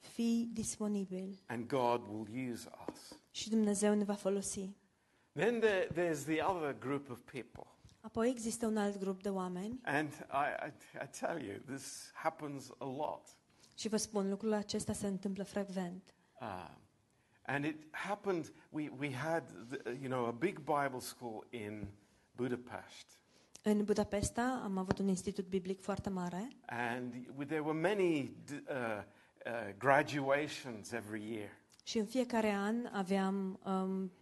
Fii 0.00 0.50
disponibil. 0.52 1.38
and 1.46 1.66
God 1.66 2.02
will 2.08 2.50
use 2.52 2.68
us. 2.88 3.18
Și 3.30 3.48
Dumnezeu 3.50 3.94
ne 3.94 4.04
va 4.04 4.14
folosi. 4.14 4.70
Then 5.32 5.60
there, 5.60 5.88
there's 5.94 6.24
the 6.24 6.40
other 6.42 6.76
group 6.78 7.10
of 7.10 7.18
people. 7.30 7.66
Apoi 8.00 8.28
există 8.28 8.66
un 8.66 8.76
alt 8.76 8.98
grup 8.98 9.22
de 9.22 9.28
oameni 9.28 9.80
And 9.84 10.08
I, 10.30 10.66
I, 10.66 10.72
I 11.02 11.06
tell 11.20 11.42
you, 11.44 11.56
this 11.66 12.10
happens 12.14 12.70
a 12.78 12.84
lot. 12.84 13.26
și 13.78 13.88
vă 13.88 13.96
spun, 13.96 14.28
lucrul 14.28 14.52
acesta 14.52 14.92
se 14.92 15.06
întâmplă 15.06 15.42
frecvent. 15.44 16.14
Um, 16.40 16.78
and 17.46 17.64
it 17.64 17.76
happened, 17.90 18.52
we, 18.70 18.88
we 18.98 19.14
had, 19.14 19.42
the, 19.68 19.90
you 19.90 20.08
know, 20.08 20.24
a 20.26 20.30
big 20.30 20.58
Bible 20.58 20.98
school 20.98 21.46
in 21.50 21.86
Budapest. 22.36 23.06
În 23.62 23.84
Budapesta 23.84 24.60
am 24.64 24.78
avut 24.78 24.98
un 24.98 25.08
institut 25.08 25.46
biblic 25.48 25.80
foarte 25.80 26.10
mare 26.10 26.48
And 26.66 27.12
w- 27.14 27.46
there 27.46 27.60
were 27.60 27.78
many 27.78 28.36
d- 28.44 28.50
uh, 28.50 29.02
uh, 29.46 29.74
graduations 29.78 30.92
every 30.92 31.32
year. 31.34 31.48
și 31.84 31.98
în 31.98 32.06
fiecare 32.06 32.50
an 32.50 32.86
aveam 32.92 33.60
um, 33.64 34.12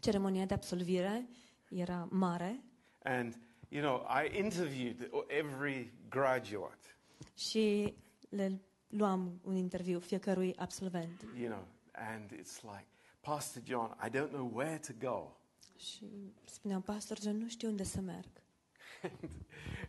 ceremonia 0.00 0.44
de 0.46 0.54
absolvire, 0.54 1.28
era 1.68 2.08
mare 2.10 2.62
And, 3.02 3.34
you 3.68 3.80
know, 3.82 4.06
I 4.08 4.36
interviewed 4.38 5.10
every 5.26 5.92
graduate, 6.08 6.96
și 7.36 7.94
le 8.28 8.60
luam 8.88 9.40
un 9.44 9.56
interviu 9.56 9.98
fiecărui 9.98 10.54
absolvent. 10.56 11.26
you 11.38 11.48
know, 11.48 11.66
and 11.92 12.30
it's 12.30 12.62
like, 12.62 12.86
Pastor 13.20 13.62
John, 13.66 13.96
I 14.06 14.08
don't 14.10 14.30
know 14.30 14.50
where 14.54 14.78
to 14.78 14.92
go. 15.00 15.36
Și 15.76 16.32
spuneam, 16.44 16.82
pastor 16.82 17.18
John, 17.20 17.36
nu 17.36 17.48
știu 17.48 17.68
unde 17.68 17.84
să 17.84 18.00
merg. 18.00 18.28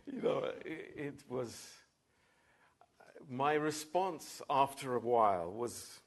You 0.04 0.20
know, 0.20 0.42
it, 0.64 0.96
it 0.98 1.20
was, 1.28 1.84
my 3.26 3.56
response 3.62 4.44
after 4.46 4.90
a 4.94 5.00
while 5.02 5.50
was, 5.56 6.02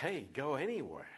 hey, 0.00 0.28
go 0.32 0.52
anywhere. 0.54 1.08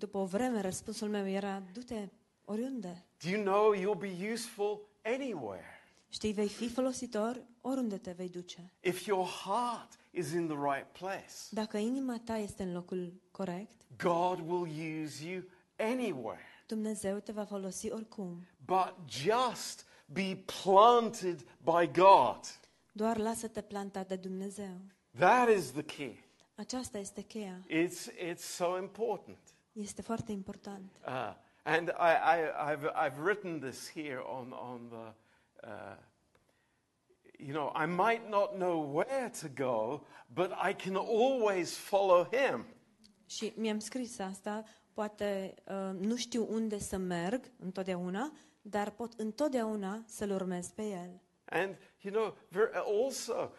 După 0.00 0.18
o 0.18 0.24
vreme, 0.24 0.60
răspunsul 0.60 1.08
meu 1.08 1.26
era, 1.28 1.62
du-te 1.72 2.08
oriunde. 2.44 3.04
Do 3.24 3.28
you 3.28 3.42
know 3.42 3.74
you'll 3.74 3.98
be 3.98 4.32
useful 4.32 4.88
anywhere? 5.02 5.64
Știi, 6.08 6.32
vei 6.32 6.48
fi 6.48 6.68
folositor 6.68 7.42
oriunde 7.60 7.98
te 7.98 8.10
vei 8.10 8.28
duce. 8.28 8.72
If 8.80 9.06
your 9.06 9.26
heart 9.26 9.98
is 10.10 10.32
in 10.32 10.46
the 10.46 10.56
right 10.56 10.86
place, 10.98 11.32
Dacă 11.50 11.76
inima 11.76 12.20
ta 12.24 12.36
este 12.36 12.62
în 12.62 12.72
locul 12.72 13.12
corect, 13.30 13.80
God 14.02 14.38
will 14.48 14.68
use 15.04 15.28
you 15.28 15.42
anywhere. 15.76 16.40
Dumnezeu 16.66 17.18
te 17.18 17.32
va 17.32 17.44
folosi 17.44 17.90
oricum. 17.90 18.46
But 18.66 18.94
just 19.08 19.86
be 20.06 20.42
planted 20.62 21.46
by 21.62 21.90
God. 22.00 22.40
Doar 22.92 23.16
lasă-te 23.16 23.60
plantat 23.60 24.08
de 24.08 24.16
Dumnezeu. 24.16 24.76
That 25.18 25.48
is 25.48 25.70
the 25.70 25.82
key. 25.82 26.28
Aceasta 26.54 26.98
este 26.98 27.22
cheia. 27.22 27.66
It's, 27.68 28.06
it's 28.32 28.44
so 28.44 28.78
important. 28.78 29.38
Este 29.72 30.02
foarte 30.02 30.32
important. 30.32 30.90
Uh, 31.06 31.34
and 31.64 31.88
I, 31.88 31.92
I, 31.92 32.72
I've, 32.72 32.84
I've 33.06 33.18
written 33.24 33.60
this 33.60 33.90
here 33.90 34.20
on, 34.26 34.52
on 34.52 34.88
the, 34.88 35.14
uh, 35.68 35.96
you 37.38 37.52
know, 37.52 37.72
I 37.82 37.86
might 37.86 38.28
not 38.28 38.50
know 38.54 38.92
where 38.94 39.30
to 39.40 39.48
go, 39.48 40.06
but 40.34 40.50
I 40.70 40.74
can 40.74 40.94
always 40.96 41.76
follow 41.76 42.24
Him. 42.30 42.64
Și 43.26 43.52
mi-am 43.56 43.78
scris 43.78 44.18
asta, 44.18 44.64
poate 44.92 45.54
uh, 45.68 45.90
nu 45.98 46.16
știu 46.16 46.46
unde 46.50 46.78
să 46.78 46.96
merg 46.96 47.44
întotdeauna, 47.58 48.32
dar 48.62 48.90
pot 48.90 49.12
întotdeauna 49.16 50.02
să-L 50.06 50.30
urmez 50.30 50.66
pe 50.68 50.82
El. 50.82 51.20
And, 51.44 51.76
you 52.00 52.12
know, 52.14 52.36
ver- 52.48 52.74
also, 53.04 53.52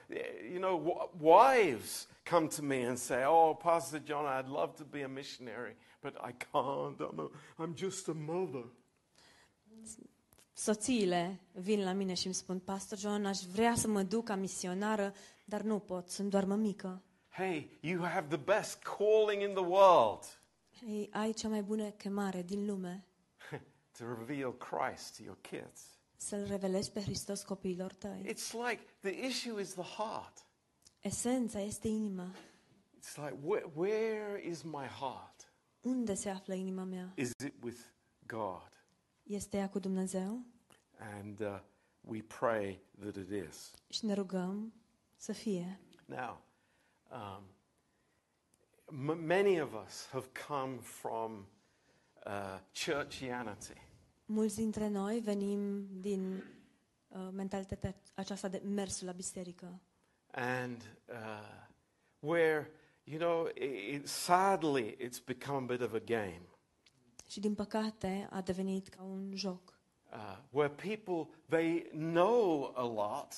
you 0.52 0.60
know, 0.60 0.78
w- 0.80 1.10
wives 1.20 2.08
come 2.32 2.48
to 2.48 2.62
me 2.62 2.88
and 2.88 2.98
say, 2.98 3.24
Oh, 3.26 3.58
Pastor 3.64 4.02
John, 4.08 4.26
I'd 4.26 4.48
love 4.50 4.76
to 4.76 4.84
be 4.84 5.02
a 5.04 5.08
missionary, 5.08 5.76
but 6.02 6.14
I 6.30 6.32
can't. 6.32 7.00
I'm, 7.00 7.20
a, 7.20 7.28
I'm 7.62 7.76
just 7.76 8.08
a 8.08 8.14
mother. 8.14 8.66
Soțiile 10.54 11.40
vin 11.52 11.84
la 11.84 11.92
mine 11.94 12.14
și 12.14 12.26
îmi 12.26 12.36
spun, 12.36 12.60
Pastor 12.60 12.98
John, 12.98 13.26
aș 13.26 13.40
vrea 13.40 13.76
să 13.76 13.88
mă 13.88 14.04
duc 14.04 14.26
ca 14.26 14.36
misionară, 14.36 15.14
dar 15.46 15.62
nu 15.62 15.80
pot, 15.80 16.10
sunt 16.10 16.30
doar 16.30 16.46
mămică. 16.46 17.02
Hey, 17.30 17.78
you 17.82 18.04
have 18.04 18.28
the 18.28 18.38
best 18.38 18.84
calling 18.98 19.42
in 19.42 19.54
the 19.54 19.64
world 19.66 20.40
Ei, 20.88 21.10
ai 21.14 21.34
cea 21.34 21.48
mai 21.48 21.62
bună 21.62 21.90
chemare 21.90 22.42
din 22.42 22.66
lume, 22.66 23.06
to 23.98 24.04
reveal 24.18 24.54
Christ 24.58 25.16
to 25.18 25.24
your 25.24 25.38
kids. 25.42 25.82
să-L 26.16 26.46
revelezi 26.48 26.92
pe 26.92 27.02
Hristos 27.02 27.44
copiilor 27.44 27.94
tăi. 27.94 28.26
It's 28.26 28.52
like 28.70 28.82
the 29.00 29.28
issue 29.28 29.62
is 29.62 29.74
the 29.74 29.84
heart. 29.84 30.46
Esența 31.02 31.60
este 31.60 31.88
inima. 31.88 32.32
It's 32.98 33.16
like, 33.16 33.38
where, 33.44 33.66
where 33.76 34.48
is 34.48 34.62
my 34.62 34.86
heart? 35.00 35.54
Unde 35.82 36.14
se 36.14 36.30
află 36.30 36.54
inima 36.54 36.84
mea? 36.84 37.14
Is 37.16 37.32
it 37.46 37.54
with 37.64 37.80
God? 38.28 38.70
Este 39.24 39.58
ea 39.58 39.70
cu 39.70 39.80
Dumnezeu? 39.80 40.46
And 40.98 41.40
uh, 41.40 41.60
we 42.02 42.22
pray 42.22 42.82
that 43.00 43.16
it 43.16 43.30
is. 43.50 43.72
Și 43.90 44.06
ne 44.06 44.14
rugăm 44.14 44.74
să 45.16 45.32
fie. 45.34 45.80
Now, 46.06 46.42
um, 47.12 47.44
m- 49.16 49.26
many 49.26 49.62
of 49.62 49.74
us 49.86 50.08
have 50.12 50.28
come 50.48 50.76
from 50.78 51.48
uh, 52.26 52.60
churchianity. 52.86 53.82
Mulți 54.26 54.56
dintre 54.56 54.88
noi 54.88 55.20
venim 55.20 55.88
din 56.00 56.44
uh, 57.08 57.30
mentalitatea 57.32 57.96
aceasta 58.14 58.48
de 58.48 58.58
mers 58.66 59.02
la 59.02 59.12
biserică. 59.12 59.80
And 60.32 60.82
uh, 61.10 61.16
where, 62.20 62.70
you 63.04 63.18
know, 63.20 63.48
it, 63.56 63.96
it, 63.96 64.08
sadly, 64.08 64.96
it's 65.00 65.20
become 65.26 65.64
a 65.64 65.68
bit 65.78 65.82
of 65.82 65.94
a 65.94 66.00
game. 66.00 66.42
Și 67.28 67.40
din 67.40 67.56
păcate 67.56 68.28
a 68.32 68.42
devenit 68.42 68.88
ca 68.88 69.04
un 69.04 69.32
joc 69.36 69.80
Uh, 70.14 70.38
where 70.50 70.70
people, 70.70 71.30
they 71.50 71.90
know 71.94 72.74
a 72.76 72.84
lot, 72.84 73.34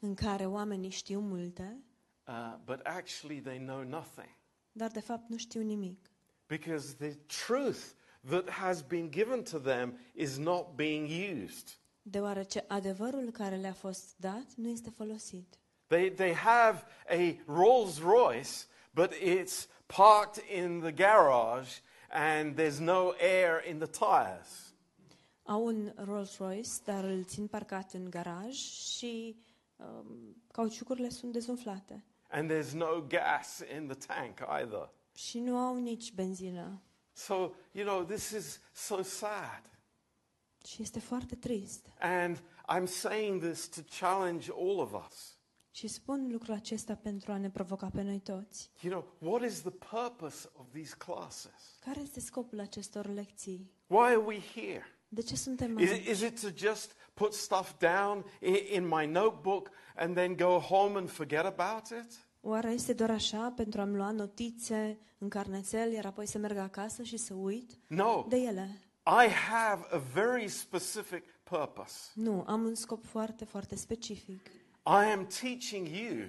în 0.00 0.14
care 0.14 0.46
oamenii 0.46 0.90
știu 0.90 1.20
multe, 1.20 1.82
uh, 2.28 2.54
but 2.64 2.80
actually 2.84 3.40
they 3.40 3.58
know 3.58 3.82
nothing. 3.82 4.36
dar 4.72 4.90
de 4.90 5.00
fapt 5.00 5.28
nu 5.28 5.36
știu 5.36 5.62
nimic. 5.62 6.10
Because 6.46 6.94
the 6.94 7.14
truth 7.46 7.80
that 8.28 8.50
has 8.50 8.82
been 8.82 9.10
given 9.10 9.42
to 9.42 9.58
them 9.58 9.98
is 10.14 10.36
not 10.36 10.74
being 10.74 11.08
used. 11.42 11.78
Deoarece 12.02 12.64
adevărul 12.68 13.30
care 13.30 13.56
le-a 13.56 13.72
fost 13.72 14.14
dat 14.16 14.54
nu 14.56 14.68
este 14.68 14.90
folosit. 14.90 15.58
They, 15.92 16.08
they 16.08 16.32
have 16.32 16.86
a 17.10 17.38
Rolls 17.46 18.00
Royce, 18.00 18.66
but 18.94 19.12
it's 19.20 19.68
parked 19.88 20.38
in 20.38 20.80
the 20.80 20.90
garage 20.90 21.80
and 22.10 22.56
there's 22.56 22.80
no 22.80 23.14
air 23.20 23.58
in 23.58 23.78
the 23.78 23.86
tires. 23.86 24.74
Au 25.42 25.64
un 25.64 25.92
Rolls 25.96 26.38
Royce, 26.38 26.70
dar 26.84 27.04
îl 27.04 27.24
țin 27.24 27.46
parcat 27.46 27.92
în 27.92 28.10
garaj 28.10 28.54
și 28.54 29.36
um, 29.76 30.36
cauciucurile 30.50 31.08
sunt 31.08 31.32
dezumflate. 31.32 32.04
And 32.30 32.50
there's 32.50 32.72
no 32.72 33.00
gas 33.00 33.62
in 33.76 33.86
the 33.86 34.06
tank 34.06 34.38
either. 34.60 34.90
Și 35.14 35.38
nu 35.38 35.56
au 35.56 35.76
nici 35.76 36.12
benzină. 36.12 36.82
So, 37.12 37.34
you 37.72 37.84
know, 37.86 38.04
this 38.04 38.30
is 38.30 38.60
so 38.72 39.02
sad. 39.02 39.62
Și 40.66 40.82
este 40.82 41.00
foarte 41.00 41.34
trist. 41.34 41.86
And 41.98 42.42
I'm 42.68 42.86
saying 42.86 43.42
this 43.42 43.68
to 43.68 43.80
challenge 43.98 44.50
all 44.50 44.78
of 44.78 45.06
us. 45.06 45.36
Și 45.74 45.88
spun 45.88 46.28
lucrul 46.32 46.54
acesta 46.54 46.94
pentru 46.94 47.32
a 47.32 47.36
ne 47.36 47.50
provoca 47.50 47.90
pe 47.94 48.02
noi 48.02 48.18
toți. 48.18 48.70
You 48.80 48.92
know, 48.92 49.30
what 49.32 49.50
is 49.50 49.60
the 49.60 49.70
purpose 49.70 50.48
of 50.56 50.66
these 50.72 50.94
classes? 50.98 51.78
Care 51.84 52.00
este 52.00 52.20
scopul 52.20 52.60
acestor 52.60 53.06
lecții? 53.06 53.70
Why 53.86 53.98
are 54.06 54.16
we 54.16 54.38
here? 54.54 54.84
De 55.08 55.22
ce 55.22 55.36
suntem 55.36 55.78
Is 55.78 55.84
it, 55.90 55.92
aici? 55.92 56.06
is 56.08 56.20
it 56.20 56.40
to 56.40 56.48
just 56.56 56.92
put 57.14 57.32
stuff 57.32 57.72
down 57.78 58.24
in, 58.40 58.54
in 58.72 58.86
my 58.88 59.06
notebook 59.06 59.70
and 59.96 60.14
then 60.14 60.36
go 60.36 60.58
home 60.58 60.98
and 60.98 61.10
forget 61.10 61.44
about 61.44 61.88
it? 62.04 62.26
Oare 62.40 62.70
este 62.70 62.92
doar 62.92 63.10
așa 63.10 63.52
pentru 63.56 63.80
a-mi 63.80 63.96
lua 63.96 64.10
notițe 64.10 64.98
în 65.18 65.28
carnețel, 65.28 65.92
iar 65.92 66.04
apoi 66.06 66.26
să 66.26 66.38
merg 66.38 66.56
acasă 66.56 67.02
și 67.02 67.16
să 67.16 67.34
uit 67.34 67.70
No, 67.86 68.24
de 68.28 68.36
ele? 68.36 68.80
I 69.26 69.28
have 69.28 69.86
a 69.90 69.98
very 70.12 70.48
specific 70.48 71.22
purpose. 71.42 72.10
Nu, 72.14 72.44
am 72.46 72.64
un 72.64 72.74
scop 72.74 73.04
foarte, 73.04 73.44
foarte 73.44 73.74
specific. 73.76 74.50
I 74.84 75.12
am 75.12 75.26
teaching 75.26 75.86
you 75.88 76.28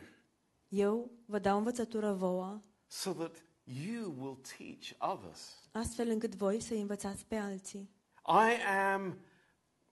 Eu 0.67 1.11
vă 1.25 1.39
dau 1.39 1.57
învățătură 1.57 2.13
vouă, 2.13 2.61
so 2.87 3.11
that 3.11 3.35
you 3.63 4.13
will 4.19 4.39
teach 4.57 5.13
others. 5.13 5.69
astfel 5.71 6.09
încât 6.09 6.35
voi 6.35 6.61
să 6.61 6.73
învățați 6.73 7.25
pe 7.25 7.35
alții. 7.35 7.89
I 8.27 8.77
am, 8.93 9.17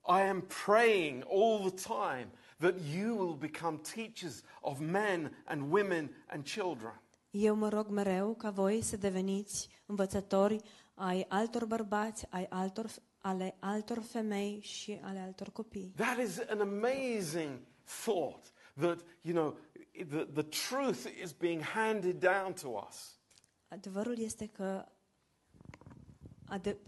I 0.08 0.20
am 0.28 0.46
praying 0.64 1.24
all 1.30 1.70
the 1.70 1.88
time 1.88 2.30
that 2.58 2.74
you 2.94 3.16
will 3.16 3.36
become 3.36 3.80
teachers 3.94 4.42
of 4.60 4.78
men 4.78 5.42
and 5.44 5.72
women 5.72 6.24
and 6.26 6.44
children. 6.44 7.00
Eu 7.30 7.54
mă 7.54 7.68
rog 7.68 7.86
mereu 7.88 8.34
ca 8.34 8.50
voi 8.50 8.82
să 8.82 8.96
deveniți 8.96 9.68
învățători 9.86 10.60
ai 10.94 11.24
altor 11.28 11.64
bărbați, 11.64 12.26
ai 12.30 12.46
altor, 12.50 12.86
ale 13.18 13.56
altor 13.60 13.98
femei 14.02 14.60
și 14.60 15.00
ale 15.02 15.18
altor 15.18 15.50
copii. 15.52 15.92
That 15.96 16.18
is 16.18 16.38
an 16.48 16.60
amazing 16.60 17.58
thought 17.84 18.52
that, 18.80 18.98
you 19.22 19.34
know, 19.34 19.56
the, 20.08 20.24
the 20.34 20.42
truth 20.42 21.06
is 21.22 21.32
being 21.32 21.62
handed 21.62 22.18
down 22.20 22.52
to 22.52 22.68
us. 22.88 23.16
Adevărul 23.68 24.18
este 24.18 24.46
că 24.46 24.84
ade- 26.44 26.78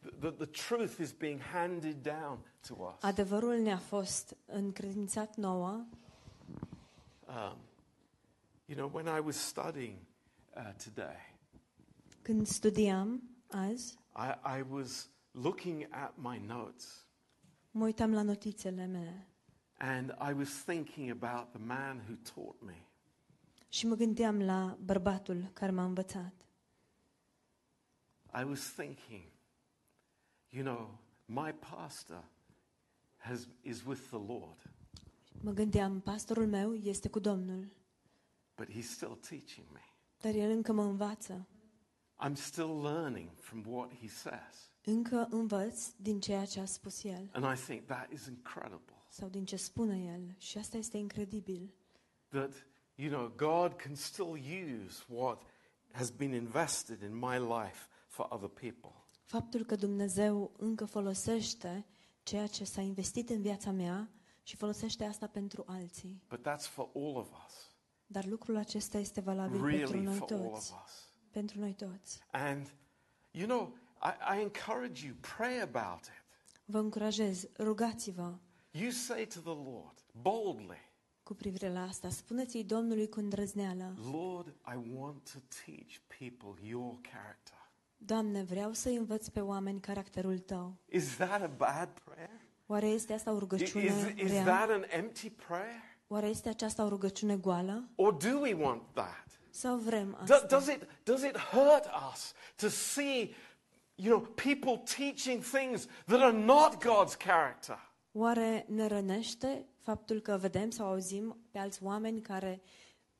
The, 0.00 0.10
the, 0.18 0.30
the 0.30 0.46
truth 0.46 0.98
is 0.98 1.12
being 1.12 1.40
handed 1.40 2.02
down 2.02 2.38
to 2.66 2.74
us. 2.74 3.02
adevărul 3.02 3.56
ne-a 3.56 3.78
fost 3.78 4.36
încredințat 4.46 5.36
nouă 5.36 5.86
Um, 7.28 7.56
you 8.66 8.76
know, 8.76 8.90
when 8.92 9.06
I 9.16 9.20
was 9.20 9.36
studying 9.36 9.96
uh, 10.56 10.72
today, 10.84 11.36
când 12.22 12.46
studiam 12.46 13.22
azi. 13.50 13.98
I, 14.16 14.58
I 14.58 14.62
was 14.70 15.08
looking 15.30 15.86
at 15.90 16.12
my 16.16 16.38
notes 16.46 17.04
Mă 17.70 17.84
uitam 17.84 18.12
la 18.14 18.22
notițele 18.22 18.86
mele 18.86 19.26
and 19.84 20.10
I 20.20 20.32
was 20.32 20.48
thinking 20.64 21.10
about 21.10 21.52
the 21.52 21.58
man 21.64 22.02
who 22.08 22.14
taught 22.34 22.62
me. 22.62 22.86
și 23.68 23.86
mă 23.86 23.94
gândeam 23.94 24.40
la 24.42 24.76
bărbatul 24.84 25.50
care 25.52 25.72
m-a 25.72 25.84
învățat. 25.84 26.32
I 28.40 28.44
was 28.44 28.72
thinking, 28.72 29.22
you 30.48 30.64
know, 30.64 30.98
my 31.24 31.52
pastor 31.70 32.24
has, 33.16 33.48
is 33.62 33.82
with 33.84 34.00
the 34.08 34.18
Lord, 34.26 34.70
Mă 35.40 35.52
gândeam, 35.52 36.00
pastorul 36.00 36.46
meu 36.46 36.74
este 36.74 37.08
cu 37.08 37.18
Domnul, 37.18 37.66
but 38.56 38.68
he's 38.70 38.88
still 38.90 39.18
teaching 39.28 39.66
me. 39.72 39.80
dar 40.20 40.34
el 40.34 40.50
încă 40.50 40.72
mă 40.72 40.82
învață. 40.82 41.46
I'm 42.26 42.34
still 42.34 42.80
learning 42.82 43.30
from 43.38 43.64
what 43.66 43.92
he 44.00 44.08
says. 44.08 44.70
Încă 44.84 45.26
învăț 45.30 45.88
din 45.96 46.20
ceea 46.20 46.44
ce 46.44 46.60
a 46.60 46.64
spus 46.64 47.04
el 47.04 47.28
And 47.32 47.58
I 47.58 47.62
think 47.62 47.86
that 47.86 48.10
is 48.10 48.26
incredible. 48.26 48.96
Sau 49.12 49.28
din 49.28 49.44
ce 49.44 49.56
spune 49.56 50.02
el 50.14 50.34
și 50.38 50.58
asta 50.58 50.76
este 50.76 50.96
incredibil. 50.96 51.74
That, 52.28 52.66
you 52.94 53.10
know, 53.10 53.28
God 53.36 53.76
can 53.76 53.94
still 53.94 54.38
use 54.84 55.02
what 55.08 55.42
has 55.90 56.10
been 56.10 56.32
invested 56.32 57.02
in 57.02 57.18
my 57.18 57.38
life 57.38 57.86
for 58.06 58.26
other 58.30 58.48
people. 58.48 59.04
Faptul 59.24 59.64
că 59.64 59.76
Dumnezeu 59.76 60.52
încă 60.56 60.84
folosește 60.84 61.86
ceea 62.22 62.46
ce 62.46 62.64
s-a 62.64 62.80
investit 62.80 63.30
în 63.30 63.42
viața 63.42 63.70
mea 63.70 64.10
și 64.42 64.56
folosește 64.56 65.04
asta 65.04 65.26
pentru 65.26 65.64
alții. 65.66 66.22
But 66.28 66.40
that's 66.40 66.66
for 66.68 66.88
all 66.94 67.16
of 67.16 67.28
us. 67.46 67.70
Dar 68.06 68.24
lucrul 68.24 68.56
acesta 68.56 68.98
este 68.98 69.20
valabil 69.20 69.60
pentru 69.60 69.92
Really 69.92 70.04
noi 70.04 70.16
for 70.16 70.30
all 70.32 70.40
toți. 70.42 70.72
of 70.72 70.84
us. 70.84 71.08
Pentru 71.30 71.58
noi 71.58 71.74
toți. 71.74 72.20
And, 72.30 72.74
you 73.30 73.46
know, 73.46 73.76
I, 74.02 74.38
I 74.38 74.40
encourage 74.40 75.06
you, 75.06 75.14
pray 75.36 75.60
about 75.60 76.04
it. 76.04 76.24
Vă 76.64 76.78
încurajez, 76.78 77.48
rugați-vă 77.58 78.38
You 78.74 78.90
say 78.90 79.26
to 79.26 79.40
the 79.40 79.54
Lord 79.70 79.94
boldly, 80.12 80.90
cu 81.22 81.34
privire 81.34 81.72
la 81.72 81.82
asta. 81.82 82.08
Spuneți-i 82.08 82.64
Domnului 82.64 83.08
cu 83.08 83.18
îndrăzneală. 83.18 83.94
Lord, 84.12 84.48
I 84.48 84.90
want 84.94 85.32
to 85.32 85.38
teach 85.64 85.90
people 86.18 86.68
your 86.68 86.98
character. 87.00 87.70
Doamne, 87.96 88.42
vreau 88.42 88.72
să 88.72 88.88
învăț 88.88 89.28
pe 89.28 89.40
oameni 89.40 89.80
caracterul 89.80 90.38
Tău. 90.38 90.74
Is 90.88 91.16
that 91.16 91.42
a 91.42 91.46
bad 91.46 91.88
prayer? 92.04 92.40
Oare 92.66 92.86
este 92.86 93.12
asta 93.12 93.32
o 93.32 93.38
rugăciune 93.38 93.84
Is, 93.84 94.24
is 94.24 94.30
rea? 94.30 94.44
that 94.44 94.70
an 94.70 94.84
empty 94.90 95.30
prayer? 95.30 95.82
Oare 96.06 96.26
este 96.26 96.48
aceasta 96.48 96.84
o 96.84 96.88
rugăciune 96.88 97.36
goală? 97.36 97.88
Or 97.94 98.12
do 98.12 98.38
we 98.38 98.52
want 98.54 98.82
that? 98.92 99.40
Sau 99.50 99.76
vrem 99.76 100.16
asta? 100.20 100.46
does, 100.46 100.66
it, 100.66 100.88
does 101.02 101.22
it 101.22 101.36
hurt 101.36 101.84
us 102.12 102.32
to 102.56 102.68
see, 102.68 103.34
you 103.94 104.18
know, 104.18 104.20
people 104.34 104.82
teaching 104.96 105.42
things 105.42 105.86
that 106.06 106.20
are 106.20 106.36
not 106.38 106.84
God's 106.84 107.14
character? 107.16 107.91
Oare 108.12 108.66
ne 108.68 108.86
rănește 108.86 109.66
faptul 109.80 110.20
că 110.20 110.36
vedem 110.40 110.70
sau 110.70 110.86
auzim 110.86 111.36
pe 111.50 111.58
alți 111.58 111.82
oameni 111.82 112.20
care 112.20 112.60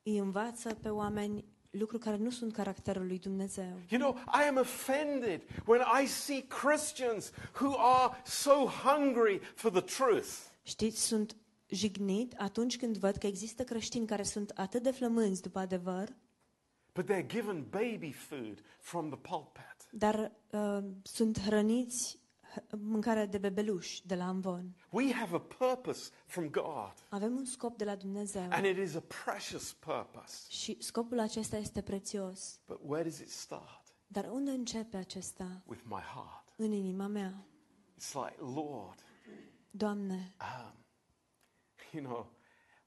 îi 0.03 0.19
învață 0.19 0.75
pe 0.75 0.89
oameni 0.89 1.45
lucruri 1.71 2.03
care 2.03 2.17
nu 2.17 2.31
sunt 2.31 2.53
caracterul 2.53 3.07
lui 3.07 3.19
Dumnezeu? 3.19 3.81
You 3.89 4.01
know, 4.01 4.17
I 4.45 4.49
am 4.49 4.57
offended 4.57 5.43
when 5.67 5.81
I 6.03 6.07
see 6.07 6.47
Christians 6.47 7.31
who 7.61 7.75
are 7.79 8.23
so 8.25 8.53
hungry 8.67 9.39
for 9.55 9.71
the 9.71 9.81
truth. 9.81 10.29
Știți, 10.63 11.07
sunt 11.07 11.37
jignit 11.67 12.35
atunci 12.39 12.77
când 12.79 12.97
văd 12.97 13.17
că 13.17 13.27
există 13.27 13.65
creștini 13.65 14.07
care 14.07 14.23
sunt 14.23 14.51
atât 14.55 14.83
de 14.83 14.91
flămânzi 14.91 15.43
după 15.43 15.59
adevăr, 15.59 16.09
But 16.95 17.05
they're 17.05 17.27
given 17.27 17.67
baby 17.71 18.13
food 18.13 18.63
from 18.81 19.09
the 19.09 19.19
pulpit. 19.19 19.77
dar 19.91 20.33
uh, 20.51 20.79
sunt 21.03 21.41
hrăniți 21.41 22.19
mâncarea 22.79 23.27
de 23.27 23.39
bebeluș 23.39 24.01
de 24.05 24.15
la 24.15 24.29
Amvon. 24.29 24.77
We 24.91 25.13
have 25.13 25.35
a 25.37 25.41
purpose 25.41 26.11
from 26.27 26.51
God, 26.51 26.93
Avem 27.09 27.37
un 27.37 27.45
scop 27.45 27.77
de 27.77 27.85
la 27.85 27.95
Dumnezeu 27.95 28.47
and 28.51 28.65
it 28.65 28.77
is 28.77 28.95
a 28.95 29.03
precious 29.25 29.73
purpose. 29.73 30.47
și 30.49 30.77
scopul 30.81 31.19
acesta 31.19 31.57
este 31.57 31.83
prețios. 31.83 32.61
But 32.67 32.81
where 32.83 33.03
does 33.03 33.19
it 33.19 33.31
start? 33.31 33.95
Dar 34.07 34.29
unde 34.31 34.51
începe 34.51 34.97
acesta? 34.97 35.63
With 35.67 35.83
my 35.85 36.01
heart. 36.15 36.53
În 36.57 36.73
inima 36.73 37.07
mea. 37.07 37.47
It's 38.01 38.13
like, 38.13 38.37
Lord, 38.39 39.05
Doamne, 39.71 40.35
um, 40.41 40.75
you 41.93 42.05
know, 42.05 42.33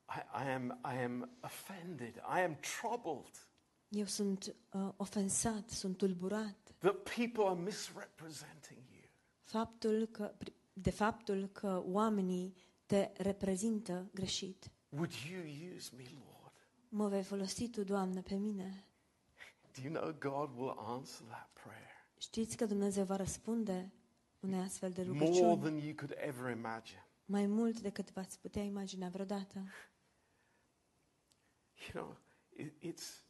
I, 0.10 0.46
I, 0.46 0.52
am, 0.52 0.80
I 0.84 1.04
am 1.04 1.38
offended. 1.42 2.16
I 2.16 2.40
am 2.40 2.58
troubled 2.82 3.50
eu 3.90 4.06
sunt 4.06 4.56
uh, 4.72 4.90
ofensat, 4.96 5.70
sunt 5.70 5.98
tulburat. 5.98 6.56
that 6.80 6.96
people 7.16 7.44
are 7.44 7.60
misrepresenting 7.62 8.78
you. 8.78 8.85
Faptul 9.56 10.06
că, 10.06 10.36
de 10.74 10.90
faptul 10.90 11.48
că 11.48 11.84
oamenii 11.86 12.56
te 12.86 13.12
reprezintă 13.18 14.10
greșit. 14.14 14.72
Would 14.90 15.12
you 15.32 15.76
use 15.76 15.96
me, 15.96 16.04
Lord? 16.04 16.54
Mă 16.90 17.08
vei 17.08 17.24
folosi 17.24 17.70
Tu, 17.70 17.84
Doamne, 17.84 18.22
pe 18.22 18.36
mine. 18.36 18.86
Do 19.72 19.82
you 19.82 19.94
know 19.94 20.14
God 20.20 20.58
will 20.58 20.76
answer 20.78 21.28
that 21.28 21.50
prayer 21.64 22.08
Știți 22.18 22.58
că 22.58 22.66
Dumnezeu 22.66 23.06
va 23.06 23.16
răspunde 23.16 23.94
unei 24.40 24.60
astfel 24.60 24.92
de 24.92 25.04
more 25.04 25.18
rugăciuni 25.20 25.62
than 25.62 25.78
you 25.78 25.96
could 25.96 26.16
ever 26.18 26.56
imagine? 26.56 27.08
mai 27.26 27.46
mult 27.46 27.80
decât 27.80 28.12
v-ați 28.12 28.40
putea 28.40 28.62
imagina 28.64 29.08
vreodată. 29.08 29.60
You 31.94 32.04
know, 32.04 32.18
it, 32.50 32.94
it's. 32.94 33.25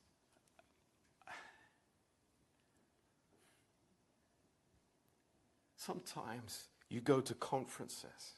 Sometimes 5.85 6.69
you 6.87 7.01
go 7.01 7.21
to 7.21 7.33
conferences, 7.33 8.37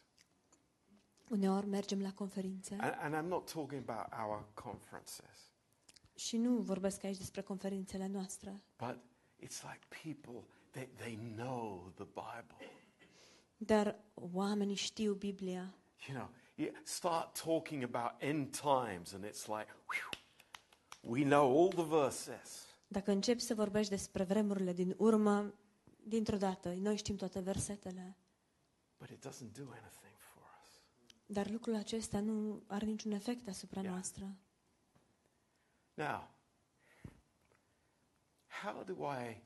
Uneori 1.30 1.66
mergem 1.66 2.02
la 2.02 2.14
conferințe 2.14 2.76
and, 2.80 2.96
and 3.02 3.26
I'm 3.26 3.30
not 3.30 3.52
talking 3.52 3.90
about 3.90 4.20
our 4.20 4.46
conferences, 4.54 5.52
și 6.16 6.38
nu 6.38 6.58
vorbesc 6.58 7.04
aici 7.04 7.18
despre 7.18 7.42
conferințele 7.42 8.08
noastre, 8.08 8.64
but 8.78 8.98
it's 9.44 9.62
like 9.62 9.80
people, 10.04 10.48
they, 10.72 10.90
they 10.96 11.16
know 11.36 11.92
the 11.96 12.04
Bible. 12.06 12.72
dar 13.58 14.00
oamenii 14.14 14.76
știu 14.76 15.14
Biblia. 15.14 15.74
You 16.08 16.18
know, 16.18 16.30
you 16.56 16.72
start 16.84 17.42
talking 17.42 17.84
about 17.84 18.12
end 18.22 18.60
times, 18.60 19.14
and 19.14 19.26
it's 19.26 19.46
like, 19.46 19.68
whew, 19.88 20.22
we 21.02 21.24
know 21.24 21.62
all 21.62 21.70
the 21.70 21.84
verses. 21.84 22.66
Dacă 22.88 23.12
începi 23.12 23.42
să 23.42 23.56
vorbești 23.56 23.92
despre 23.92 24.24
vremurile 24.24 24.74
din 24.74 24.96
urmă, 24.98 25.54
dintr-o 26.08 26.38
dată, 26.38 26.74
noi 26.74 26.98
știm 26.98 27.16
toate 27.16 27.40
versetele, 27.40 28.18
But 28.98 29.10
it 29.10 29.28
doesn't 29.28 29.52
do 29.52 29.70
anything 29.72 30.18
for 30.18 30.44
us. 30.64 30.82
dar 31.26 31.50
lucrul 31.50 31.76
acesta 31.76 32.20
nu 32.20 32.64
are 32.68 32.86
niciun 32.86 33.12
efect 33.12 33.48
asupra 33.48 33.80
Yeah. 33.82 33.92
noastră. 33.94 34.36
Now, 35.94 36.30
how 38.48 38.84
do 38.84 38.94
I 39.12 39.42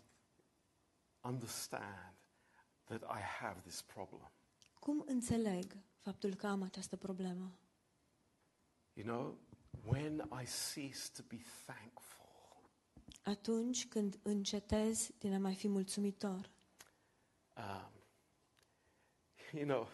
understand 1.21 2.13
that 2.83 3.01
I 3.03 3.21
have 3.21 3.59
this 3.59 3.81
problem? 3.81 4.31
Cum 4.79 5.03
înțeleg 5.07 5.75
faptul 5.99 6.33
că 6.35 6.47
am 6.47 6.61
această 6.61 6.95
problemă? 6.97 7.51
You 8.93 9.05
know, 9.05 9.39
when 9.85 10.17
I 10.41 10.45
cease 10.45 11.09
to 11.13 11.23
be 11.27 11.41
thankful, 11.65 12.20
Atunci 13.23 13.87
când 13.87 14.19
încetez 14.23 15.09
din 15.19 15.33
a 15.33 15.37
mai 15.37 15.55
fi 15.55 15.67
mulțumitor. 15.67 16.49
um, 17.57 17.91
you 19.53 19.65
know, 19.65 19.87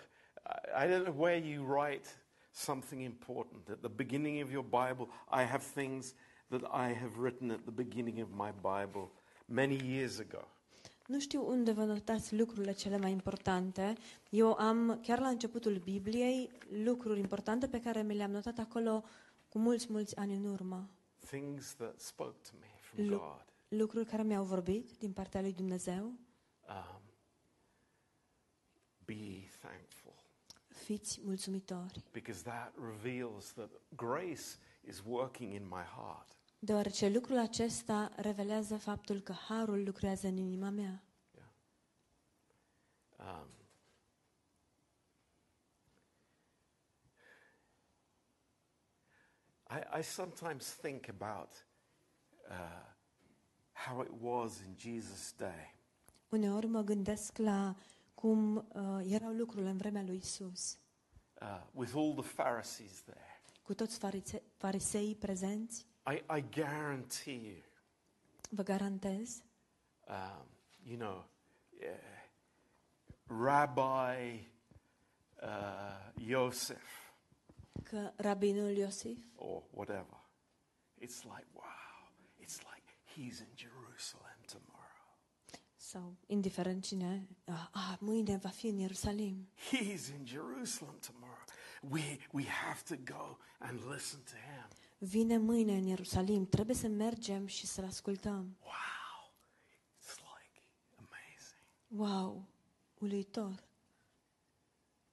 I, 0.45 0.83
I 0.83 0.87
don't 0.87 1.03
know 1.03 1.15
where 1.23 1.47
you 1.47 1.63
write 1.65 2.07
something 2.51 3.01
important. 3.01 3.69
At 3.69 3.79
the 3.79 3.89
beginning 3.89 4.43
of 4.43 4.51
your 4.51 4.63
Bible, 4.63 5.07
I 5.29 5.43
have 5.43 5.63
things 5.73 6.13
that 6.49 6.63
I 6.63 6.93
have 6.93 7.11
written 7.19 7.51
at 7.51 7.61
the 7.61 7.71
beginning 7.71 8.21
of 8.21 8.29
my 8.31 8.51
Bible 8.61 9.09
many 9.45 9.77
years 9.83 10.19
ago. 10.19 10.47
Nu 11.07 11.19
știu 11.19 11.47
unde 11.49 11.71
vă 11.71 11.83
notați 11.83 12.35
lucrurile 12.35 12.71
cele 12.71 12.97
mai 12.97 13.11
importante. 13.11 13.93
Eu 14.29 14.53
am, 14.53 14.99
chiar 15.01 15.19
la 15.19 15.27
începutul 15.27 15.77
Bibliei, 15.83 16.49
lucruri 16.83 17.19
importante 17.19 17.67
pe 17.67 17.81
care 17.81 18.01
mi 18.01 18.15
le-am 18.15 18.31
notat 18.31 18.57
acolo 18.57 19.03
cu 19.49 19.59
mulți, 19.59 19.87
mulți 19.91 20.15
ani 20.17 20.35
în 20.35 20.45
urmă. 20.45 20.89
Things 21.25 21.75
that 21.75 21.99
spoke 21.99 22.37
to 22.41 22.55
me 22.59 22.67
from 22.67 22.76
Lu- 23.01 23.17
God. 23.17 23.45
Lucruri 23.67 24.05
care 24.05 24.23
mi-au 24.23 24.43
vorbit 24.43 24.97
din 24.97 25.13
partea 25.13 25.41
lui 25.41 25.53
Dumnezeu. 25.53 26.03
Um, 26.03 27.01
be 29.05 29.49
thankful 29.59 30.13
Fiți 30.67 31.19
mulțumitori, 31.23 32.03
because 32.11 32.41
that 32.41 32.73
reveals 32.75 33.53
that 33.53 33.69
grace 33.95 34.43
is 34.81 35.01
working 35.05 35.53
in 35.53 35.63
my 35.63 35.83
heart. 35.95 36.35
deoarece 36.59 37.09
lucrul 37.09 37.37
acesta 37.37 38.11
revelează 38.15 38.77
faptul 38.77 39.19
că 39.19 39.31
harul 39.31 39.83
lucrează 39.83 40.27
în 40.27 40.37
inima 40.37 40.69
mea. 40.69 41.03
Um, 43.19 43.47
I, 49.69 49.99
I 49.99 50.03
sometimes 50.03 50.75
think 50.75 51.07
about 51.09 51.66
uh, 52.49 52.85
how 53.71 54.01
it 54.01 54.11
was 54.21 54.59
in 54.59 54.75
Jesus' 54.77 55.33
day. 55.37 55.75
Uneori 56.29 56.65
mă 56.67 56.81
gândesc 56.81 57.37
la 57.37 57.75
cum 58.13 58.55
uh, 58.55 58.63
erau 59.07 59.31
lucrurile 59.31 59.69
în 59.69 59.77
vremea 59.77 60.01
lui 60.03 60.17
Isus, 60.17 60.77
uh, 61.41 61.61
with 61.71 61.91
all 61.95 62.13
the 62.13 62.33
Pharisees 62.35 63.01
there. 63.01 63.41
cu 63.63 63.73
toți 63.73 63.97
farise- 63.97 64.43
fariseii 64.57 65.15
prezenți. 65.15 65.85
I, 66.11 66.37
I 66.37 66.43
guarantee 66.55 67.33
you, 67.41 67.61
Vă 68.49 68.63
garantez. 68.63 69.41
Um, 70.07 70.45
you 70.83 70.97
know, 70.97 71.25
uh, 71.79 72.15
Rabbi 73.45 74.49
uh, 75.41 76.23
Joseph 76.27 77.05
că 77.83 78.11
rabinul 78.15 78.69
Iosif. 78.77 79.25
Or 79.35 79.63
whatever, 79.73 80.17
it's 81.01 81.23
like, 81.23 81.45
wow, 81.53 81.63
it's 81.63 81.63
like 81.63 81.76
he's 83.17 83.39
in 83.39 83.53
Jerusalem 83.55 84.39
tomorrow. 84.45 84.85
sau 85.75 86.17
indiferent 86.27 86.83
cine, 86.83 87.27
a, 87.45 87.69
a, 87.71 87.97
mâine 87.99 88.37
va 88.37 88.49
fi 88.49 88.67
în 88.67 88.77
Ierusalim. 88.77 89.47
He's 89.71 90.09
in 90.19 90.25
Jerusalem 90.25 90.99
tomorrow. 90.99 91.45
We, 91.81 92.17
we 92.31 92.43
have 92.43 92.81
to 92.83 92.95
go 93.13 93.37
and 93.59 93.79
listen 93.93 94.19
to 94.23 94.35
him. 94.35 94.67
Vine 94.97 95.37
mâine 95.37 95.77
în 95.77 95.83
Ierusalim, 95.83 96.45
trebuie 96.45 96.75
să 96.75 96.87
mergem 96.87 97.47
și 97.47 97.65
să-l 97.65 97.83
ascultăm. 97.85 98.57
Wow, 98.61 99.33
it's 99.99 100.15
like 100.17 100.63
amazing. 100.95 101.63
Wow, 101.87 102.47
uluitor. 102.99 103.63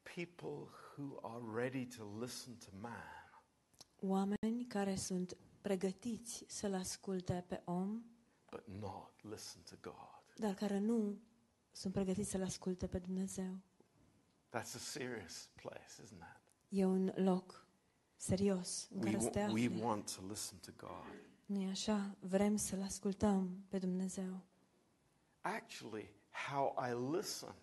People 0.02 0.68
who 0.96 1.18
are 1.22 1.62
ready 1.62 1.86
to 1.86 2.04
listen 2.20 2.56
to 2.56 2.70
man 2.80 3.24
Oameni 4.06 4.64
care 4.68 4.94
sunt 4.96 5.36
pregătiți 5.68 6.44
să-l 6.48 6.74
asculte 6.74 7.44
pe 7.48 7.62
om, 7.64 8.02
but 8.50 8.66
not 8.66 9.10
listen 9.22 9.62
to 9.62 9.90
God. 9.90 10.34
dar 10.36 10.54
care 10.54 10.78
nu 10.78 11.18
sunt 11.72 11.92
pregătiți 11.92 12.30
să-l 12.30 12.42
asculte 12.42 12.86
pe 12.86 12.98
Dumnezeu. 12.98 13.58
That's 14.56 14.74
a 14.74 14.78
serious 14.78 15.48
place, 15.54 16.02
isn't 16.02 16.12
it? 16.12 16.78
E 16.78 16.84
un 16.84 17.12
loc 17.16 17.66
serios 18.16 18.88
în 18.90 18.98
We, 18.98 19.04
care 19.10 19.22
să 19.22 19.28
te 19.28 19.40
wa- 19.40 19.52
we 19.52 19.66
afli. 19.66 19.80
want 19.82 20.14
to 20.14 20.22
listen 20.28 20.58
to 20.58 20.70
God. 20.86 21.04
nu 21.46 21.60
e 21.60 21.70
așa? 21.70 22.16
Vrem 22.20 22.56
să-l 22.56 22.82
ascultăm 22.82 23.64
pe 23.68 23.78
Dumnezeu. 23.78 24.40
Actually, 25.40 26.10
how 26.48 26.74
I 26.88 27.16
listen 27.16 27.54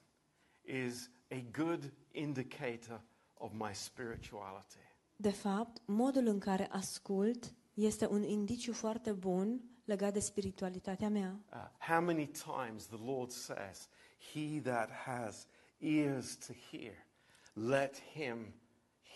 is 0.63 1.09
a 1.29 1.43
good 1.51 1.93
indicator 2.11 3.01
of 3.33 3.51
my 3.53 3.73
spirituality. 3.75 4.77
De 5.15 5.31
fapt, 5.31 5.81
modul 5.85 6.25
în 6.27 6.39
care 6.39 6.67
ascult 6.71 7.53
este 7.82 8.06
un 8.06 8.24
indiciu 8.24 8.74
foarte 8.74 9.12
bun 9.12 9.62
legat 9.86 10.13
de 10.13 10.20
spiritualitatea 10.20 11.10
mea. 11.10 11.39
Uh, 11.54 11.88
how 11.88 12.02
many 12.04 12.26
times 12.26 12.86
the 12.86 13.00
Lord 13.06 13.32
says, 13.32 13.89
He 14.34 14.62
that 14.62 14.89
has 14.89 15.48
ears 15.78 16.36
to 16.36 16.54
hear, 16.54 17.06
let 17.54 18.02
him 18.13 18.54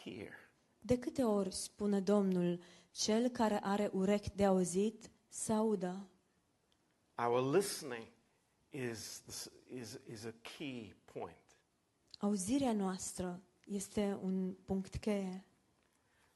hear. 0.03 0.29
De 0.79 0.99
câte 0.99 1.23
ori 1.23 1.51
spune 1.51 1.99
Domnul, 1.99 2.59
cel 2.91 3.29
care 3.29 3.59
are 3.63 3.89
urechi 3.93 4.29
de 4.35 4.45
auzit, 4.45 5.11
să 5.27 5.53
audă. 5.53 6.09
Our 7.17 7.55
listening 7.55 8.07
is, 8.69 9.21
this, 9.25 9.51
is, 9.73 9.99
is 10.11 10.23
a 10.23 10.33
key 10.57 10.95
point. 11.05 11.59
Auzirea 12.19 12.73
noastră 12.73 13.41
este 13.65 14.17
un 14.21 14.53
punct 14.53 14.97
cheie. 14.97 15.45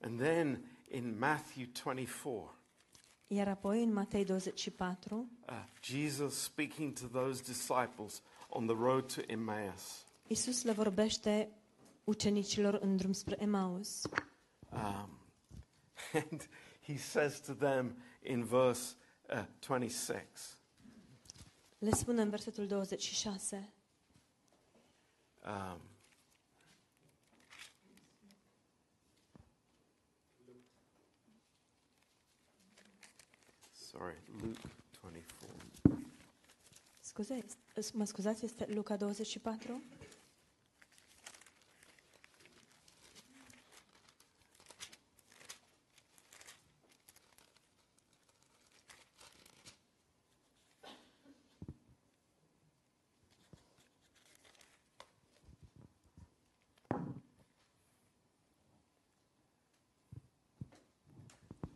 And 0.02 0.20
then 0.20 0.64
in 0.92 1.18
Matthew 1.18 1.66
24, 1.84 2.54
Iar 3.28 3.48
apoi 3.48 3.84
în 3.84 3.94
Matei 3.94 4.26
24, 4.26 5.28
uh, 5.50 5.64
Jesus 5.82 6.42
speaking 6.42 6.94
to 7.00 7.06
those 7.08 7.42
disciples 7.44 8.22
on 8.48 8.66
the 8.66 8.76
road 8.76 9.14
to 9.14 9.22
Emmaus. 9.28 10.06
Isus 10.28 10.64
le 10.64 10.72
vorbește 10.72 11.52
ucenicilor 12.04 12.74
în 12.74 12.98
drum 12.98 13.12
spre 13.12 13.36
Emaus. 13.40 14.02
Um, 14.72 15.10
and 16.30 16.50
he 16.86 16.98
says 16.98 17.40
to 17.40 17.54
them 17.54 17.98
in 18.24 18.44
verse 18.44 18.96
uh, 19.30 19.46
26 19.68 20.24
Le 21.78 21.92
spune 21.92 22.22
în 22.22 22.30
versetul 22.30 22.68
26. 22.68 23.74
um, 25.46 25.82
sorry, 34.00 34.16
Luke 34.42 34.60
24. 35.02 35.56
Scuze, 37.00 37.46
mă 37.94 38.04
scuzați, 38.06 38.46
este 38.46 38.66
Luca 38.74 38.96
24? 38.96 39.82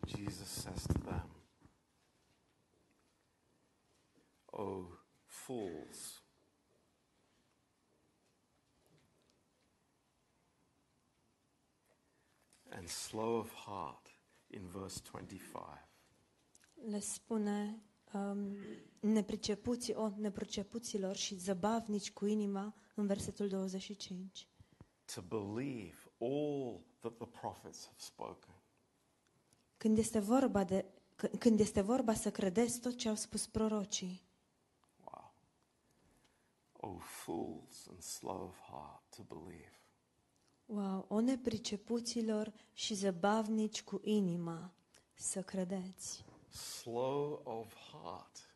Jesus 0.06 0.48
says 0.48 0.93
fools, 5.54 6.24
and 12.70 12.88
slow 12.88 13.38
of 13.38 13.54
heart, 13.54 14.08
in 14.48 14.68
verse 14.68 15.02
25. 15.12 15.64
Le 16.90 17.00
spune 17.00 17.82
um, 18.14 18.56
nepricepuți, 19.00 19.92
o, 19.94 20.12
nepricepuților 20.18 21.16
și 21.16 21.36
zăbavnici 21.36 22.12
cu 22.12 22.26
inima 22.26 22.74
în 22.96 23.08
versetul 23.08 23.48
25. 23.48 24.48
To 25.16 25.22
believe 25.22 25.98
all 26.20 26.82
that 27.00 27.18
the 27.18 27.28
prophets 27.28 27.84
have 27.86 27.98
spoken. 28.00 28.54
Când 29.78 29.98
este 29.98 30.20
vorba 30.20 30.64
de 30.64 30.86
c- 31.16 31.38
când 31.40 31.60
este 31.60 31.82
vorba 31.82 32.14
să 32.14 32.32
credeți 32.32 32.80
tot 32.80 32.96
ce 32.98 33.10
au 33.10 33.16
spus 33.16 33.48
prorocii, 33.48 34.22
Wow. 34.22 34.33
O 36.86 36.98
fools 36.98 37.88
and 37.90 38.02
slow 38.02 38.42
of 38.44 38.60
heart 38.60 39.02
to 39.16 39.24
believe. 39.24 39.72
wow, 40.66 41.06
o 41.08 41.20
nepricepuților 41.20 42.54
și 42.74 42.94
zăbavnici 42.94 43.84
cu 43.84 44.00
inima, 44.04 44.72
să 45.14 45.42
credeți. 45.42 46.26
Slow 46.50 47.42
of 47.44 47.74
heart. 47.92 48.50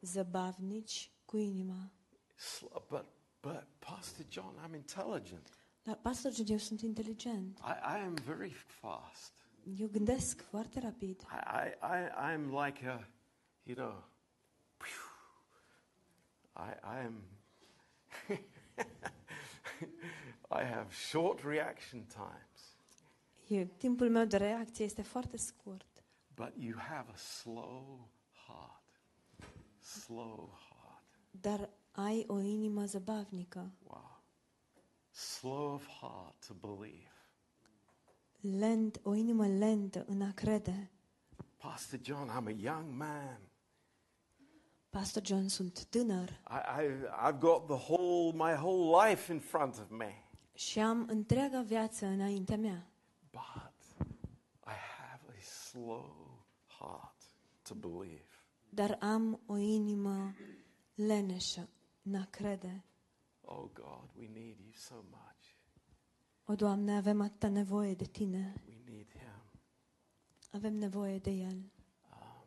Zăbavnici 0.00 1.10
cu 1.24 1.36
inima. 1.36 1.90
Sl- 2.36 2.64
but, 2.88 3.04
but, 3.40 3.66
Pastor 3.78 4.26
John, 4.28 4.54
I'm 4.64 4.74
intelligent. 4.74 5.48
Dar, 5.82 5.96
pastor 6.02 6.32
John, 6.32 6.50
eu 6.50 6.58
sunt 6.58 6.80
inteligent. 6.80 7.58
I, 7.58 7.98
I 7.98 8.04
am 8.04 8.14
very 8.14 8.50
fast. 8.52 9.32
Eu 9.78 9.88
gândesc 9.88 10.42
foarte 10.42 10.80
rapid. 10.80 11.20
I, 11.20 11.24
I, 11.24 11.68
I, 11.82 12.34
I'm 12.34 12.64
like 12.66 12.86
a, 12.88 13.08
you 13.62 13.76
know, 13.76 14.04
phew. 14.76 15.09
I, 16.68 16.72
I 17.00 17.04
am, 17.06 17.22
I 20.50 20.64
have 20.64 20.92
short 20.94 21.42
reaction 21.44 22.04
times, 22.04 22.76
Eu, 23.48 23.64
timpul 23.76 24.10
meu 24.10 24.24
de 24.24 24.36
reacție 24.36 24.84
este 24.84 25.02
foarte 25.02 25.36
scurt. 25.36 25.86
but 26.34 26.52
you 26.56 26.78
have 26.78 27.10
a 27.12 27.16
slow 27.16 28.08
heart. 28.46 28.82
Slow 29.78 30.58
heart. 30.68 31.04
Dar 31.30 31.70
ai 31.90 32.24
o 32.28 32.38
inimă 32.40 32.84
zăbavnică, 32.84 33.72
Wow. 33.82 34.22
Slow 35.10 35.72
of 35.74 35.86
heart 35.88 36.46
to 36.46 36.54
believe. 36.54 37.08
lent, 38.40 39.00
o 39.02 39.14
inimă 39.14 39.46
lentă 39.46 40.04
în 40.06 40.22
a 40.22 40.32
crede. 40.32 40.90
Pastor 41.56 41.98
John, 42.02 42.28
I'm 42.30 42.46
a 42.46 42.50
young 42.56 42.96
man. 42.96 43.49
Pastor 44.90 45.22
John, 45.26 45.46
sunt 45.46 45.84
tânăr 45.84 46.28
I, 46.28 46.82
I, 46.82 46.86
I've 47.28 47.38
got 47.38 47.66
the 47.66 47.92
whole, 47.92 48.32
my 48.32 48.52
whole 48.52 49.08
life 49.08 49.32
in 49.32 49.40
front 49.40 49.78
of 49.78 49.90
me. 49.90 50.24
și 50.54 50.78
am 50.78 51.06
întreaga 51.08 51.62
viață 51.62 52.06
înaintea 52.06 52.56
mea. 52.56 52.90
But 53.30 53.96
I 54.66 54.74
have 54.98 55.22
a 55.38 55.40
slow 55.40 56.44
heart 56.66 57.22
to 57.62 57.74
believe. 57.74 58.24
Dar 58.68 58.96
am 59.00 59.40
o 59.46 59.56
inimă 59.56 60.34
leneșă 60.94 61.68
în 62.02 62.14
a 62.14 62.24
crede. 62.30 62.84
Oh 63.40 63.70
God, 63.72 64.10
we 64.18 64.26
need 64.28 64.58
you 64.58 64.72
so 64.72 64.94
much. 65.10 65.28
O, 66.44 66.54
Doamne, 66.54 66.96
avem 66.96 67.20
atâta 67.20 67.48
nevoie 67.48 67.94
de 67.94 68.04
Tine. 68.04 68.54
We 68.68 68.92
need 68.92 69.12
Him. 69.12 69.42
Avem 70.52 70.74
nevoie 70.74 71.18
de 71.18 71.30
El. 71.30 71.56
Um, 71.56 72.46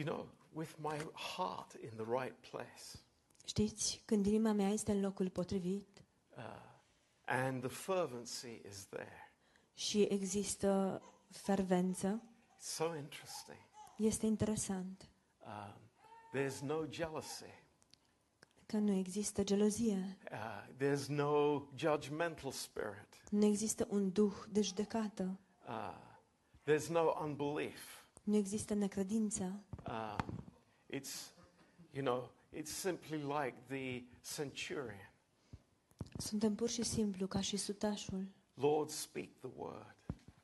you 0.00 0.06
know, 0.08 0.28
with 0.52 0.70
my 0.78 0.96
heart 1.36 1.72
in 1.82 1.90
the 1.96 2.22
right 2.22 2.34
place 2.50 2.98
Știți, 3.44 4.02
când 4.04 4.26
inima 4.26 4.52
mea 4.52 4.68
este 4.68 4.92
în 4.92 5.00
locul 5.00 5.28
potrivit 5.30 6.02
uh, 6.36 6.44
and 7.26 7.60
the 7.60 7.68
fervency 7.68 8.60
is 8.68 8.86
there. 8.86 9.32
și 9.74 10.02
există 10.02 11.02
fervență, 11.30 12.22
It's 12.56 12.58
so 12.58 12.96
interesting. 12.96 13.58
este 13.96 14.26
interesant 14.26 15.08
Um, 15.46 15.74
there's 16.40 16.58
no 16.62 16.84
jealousy. 16.90 17.64
că 18.66 18.76
nu 18.76 18.92
există 18.92 19.44
gelozie, 19.44 20.18
Uh, 20.32 20.66
there's 20.76 21.06
no 21.06 21.62
judgmental 21.76 22.50
spirit. 22.50 23.08
nu 23.30 23.44
există 23.44 23.86
un 23.90 24.10
duh 24.12 24.34
de 24.48 24.60
judecată, 24.60 25.38
Uh, 25.68 25.94
there's 26.66 26.86
no 26.88 27.14
unbelief. 27.22 27.99
Nu 28.22 28.36
există 28.36 28.74
necredință. 28.74 29.62
Um, 29.88 30.44
it's, 30.92 31.32
you 31.92 32.04
know, 32.04 32.30
it's 32.56 32.70
simply 32.72 33.16
like 33.18 33.54
the 33.66 34.02
centurion. 34.34 35.10
Suntem 36.18 36.54
pur 36.54 36.68
și 36.68 36.82
simplu 36.82 37.26
ca 37.26 37.40
și 37.40 37.56
sutașul. 37.56 38.26
Lord, 38.54 38.88
speak 38.88 39.28
the 39.40 39.50
word. 39.56 39.94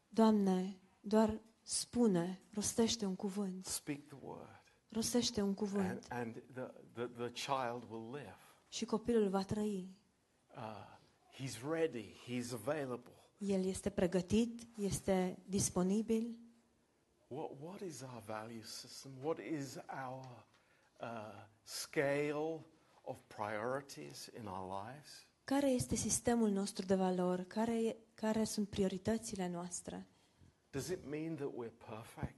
Doamne, 0.08 0.76
doar 1.00 1.40
spune, 1.62 2.40
rostește 2.54 3.04
un 3.06 3.16
cuvânt, 3.16 3.66
Speak 3.66 3.98
the 4.06 4.16
word. 4.20 4.62
rostește 4.88 5.40
un 5.40 5.46
And, 5.46 5.56
cuvânt 5.56 6.06
and 6.08 6.42
the, 6.52 6.62
the, 6.92 7.06
the 7.06 7.30
child 7.32 7.90
will 7.90 8.10
live. 8.14 8.36
și 8.68 8.84
copilul 8.84 9.28
va 9.28 9.42
trăi. 9.44 9.88
Uh, 10.56 10.96
he's 11.34 11.60
ready. 11.70 12.14
He's 12.26 12.52
available. 12.52 13.12
El 13.38 13.64
este 13.64 13.90
pregătit, 13.90 14.66
este 14.78 15.38
disponibil. 15.46 16.36
What, 17.28 17.50
what 17.60 17.80
is 17.80 18.02
our 18.02 18.22
value 18.26 18.62
system? 18.62 19.10
What 19.22 19.38
is 19.38 19.78
our 19.88 20.24
uh, 21.00 21.32
scale 21.64 22.64
of 23.04 23.16
priorities 23.26 24.28
in 24.38 24.46
our 24.46 24.84
lives? 24.86 25.26
Care 25.44 25.66
este 25.68 25.94
sistemul 25.94 26.48
nostru 26.50 26.86
de 26.86 26.94
valori? 26.94 27.46
Care, 27.46 27.82
e- 27.84 27.96
care 28.14 28.44
sunt 28.44 28.68
prioritățile 28.68 29.48
noastre? 29.48 30.06
Does 30.70 30.88
it 30.88 31.04
mean 31.08 31.34
that 31.34 31.48
we're 31.50 31.76
perfect? 31.90 32.34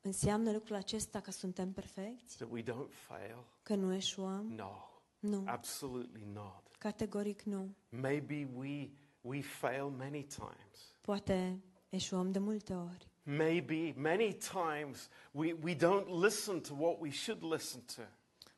Înseamnă 0.00 0.52
lucrul 0.52 0.76
acesta 0.76 1.20
că 1.20 1.30
suntem 1.30 1.72
perfecți? 1.72 2.36
That 2.36 2.48
we 2.50 2.62
don't 2.62 2.90
fail? 2.90 3.44
Că 3.62 3.74
nu 3.74 3.92
eșuăm? 3.94 4.46
No, 4.46 4.72
Nu, 5.18 5.42
absolutely 5.46 6.24
not. 6.32 6.62
categoric 6.78 7.42
nu. 7.42 7.74
Maybe 7.88 8.48
we, 8.54 8.90
we 9.20 9.40
fail 9.42 9.84
many 9.84 10.22
times. 10.24 10.94
Poate 11.00 11.62
eșuăm 11.88 12.32
de 12.32 12.38
multe 12.38 12.74
ori. 12.74 13.08
Maybe 13.30 13.92
many 13.96 14.32
times 14.32 15.10
we, 15.32 15.52
we 15.52 15.74
don't 15.74 16.08
listen 16.08 16.60
to 16.60 16.74
what 16.74 16.98
we 16.98 17.10
should 17.10 17.42
listen 17.42 17.82
to. 17.96 18.02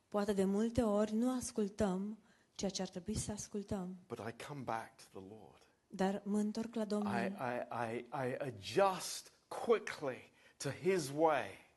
Poate 0.09 0.33
de 0.33 0.45
multe 0.45 0.83
ori 0.83 1.13
nu 1.13 1.37
ascultăm 1.37 2.19
ceea 2.55 2.71
ce 2.71 2.83
ar 2.83 2.89
trebui 2.89 3.17
să 3.17 3.33
ascultăm. 3.33 3.97
But 4.07 4.19
I 4.19 4.45
come 4.47 4.61
back 4.61 4.91
to 4.97 5.21
the 5.21 5.29
Lord. 5.29 5.67
Dar 5.89 6.23
mă 6.25 6.39
întorc 6.39 6.75
la 6.75 6.83
I, 6.83 6.87
Domnul 6.87 7.13
I, 7.15 7.33
I, 7.71 8.07
I 8.13 8.37
adjust 8.39 9.33
quickly 9.49 10.33
to 10.57 10.69
His 10.71 11.11
way. 11.15 11.69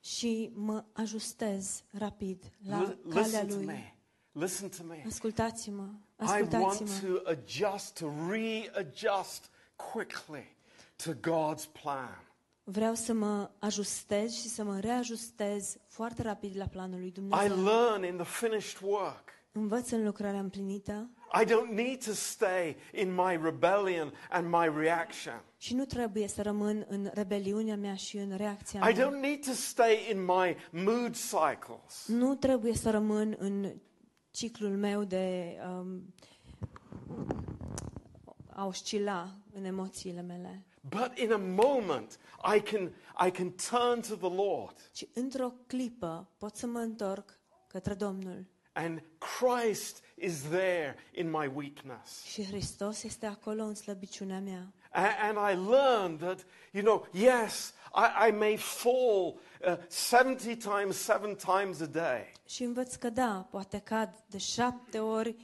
și 0.00 0.50
mă 0.54 0.84
ajustez 0.92 1.84
rapid 1.90 2.52
la 2.66 2.96
calea 3.08 3.22
listen 3.22 3.48
to 3.48 3.54
Lui. 3.54 3.64
me. 3.64 3.94
Listen 4.32 4.68
to 4.68 4.82
me. 4.84 5.02
Ascultați-mă, 5.06 5.88
I 6.20 6.42
want 6.50 7.00
to 7.00 7.30
adjust, 7.30 7.98
to 7.98 8.12
readjust 8.28 9.50
quickly 9.92 10.56
to 10.96 11.12
God's 11.12 11.66
plan. 11.82 12.30
Vreau 12.64 12.94
să 12.94 13.12
mă 13.12 13.50
ajustez 13.58 14.32
și 14.32 14.48
să 14.48 14.64
mă 14.64 14.78
reajustez 14.80 15.76
foarte 15.86 16.22
rapid 16.22 16.56
la 16.56 16.66
planul 16.66 16.98
lui 16.98 17.08
I 17.08 17.12
Dumnezeu. 17.12 17.64
learn 17.64 18.04
in 18.04 18.16
the 18.16 18.46
finished 18.46 18.80
work. 18.82 19.30
Învăț 19.52 19.90
în 19.90 20.04
lucrarea 20.04 20.40
împlinită 20.40 21.10
I 21.42 21.44
don't 21.44 21.74
need 21.74 22.04
to 22.04 22.12
stay 22.12 22.76
in 22.94 23.14
my 23.14 23.38
rebellion 23.42 24.12
and 24.30 24.46
my 24.48 24.72
reaction. 24.82 25.42
și 25.56 25.74
nu 25.74 25.84
trebuie 25.84 26.28
să 26.28 26.42
rămân 26.42 26.86
în 26.88 27.10
rebeliunea 27.14 27.76
mea 27.76 27.94
și 27.94 28.16
în 28.16 28.36
reacția 28.36 28.80
I 28.90 28.92
mea. 28.94 29.06
don't 29.08 29.20
need 29.20 29.44
to 29.44 29.52
stay 29.52 30.08
in 30.10 30.24
my 30.24 30.56
mood 30.70 31.14
cycles. 31.16 32.06
Nu 32.06 32.34
trebuie 32.34 32.74
să 32.74 32.90
rămân 32.90 33.34
în 33.38 33.72
ciclul 34.30 34.76
meu 34.76 35.04
de 35.04 35.56
um, 35.68 36.14
a 38.54 38.66
oscila 38.66 39.28
în 39.52 39.64
emoțiile 39.64 40.20
mele, 40.22 40.66
But 40.88 41.18
in 41.18 41.32
a 41.32 41.36
moment, 41.36 42.18
I 42.56 42.60
can, 42.60 42.92
I 43.26 43.30
can 43.30 43.50
turn 43.70 44.00
to 44.00 44.14
the 44.28 44.34
Lord. 44.36 44.90
ci 44.92 45.06
într-o 45.14 45.52
clipă 45.66 46.28
pot 46.38 46.56
să 46.56 46.66
mă 46.66 46.78
întorc 46.78 47.38
către 47.66 47.94
Domnul. 47.94 48.46
And 48.72 49.02
Christ 49.18 50.02
is 50.16 50.40
there 50.42 50.96
in 51.14 51.30
my 51.30 51.50
weakness. 51.54 52.22
Și 52.24 52.44
Hristos 52.44 53.02
este 53.02 53.26
acolo 53.26 53.62
în 53.62 53.74
slăbiciunea 53.74 54.40
mea. 54.40 54.72
A- 54.90 55.16
And 55.28 55.36
I 55.36 55.70
learned 55.70 56.18
that, 56.18 56.44
you 56.72 56.82
know, 56.84 57.06
yes, 57.12 57.74
I, 57.94 58.28
I 58.28 58.30
may 58.30 58.56
fall 58.56 59.34
uh, 59.66 59.76
70 59.90 60.62
times, 60.62 60.96
seven 60.96 61.34
times 61.36 61.80
a 61.80 61.86
day. 61.86 62.32
Și 62.46 62.62
învăț 62.62 62.94
că 62.94 63.10
da, 63.10 63.46
poate 63.50 63.78
cad 63.78 64.24
de 64.26 64.38
șapte 64.38 64.98
ori 64.98 65.36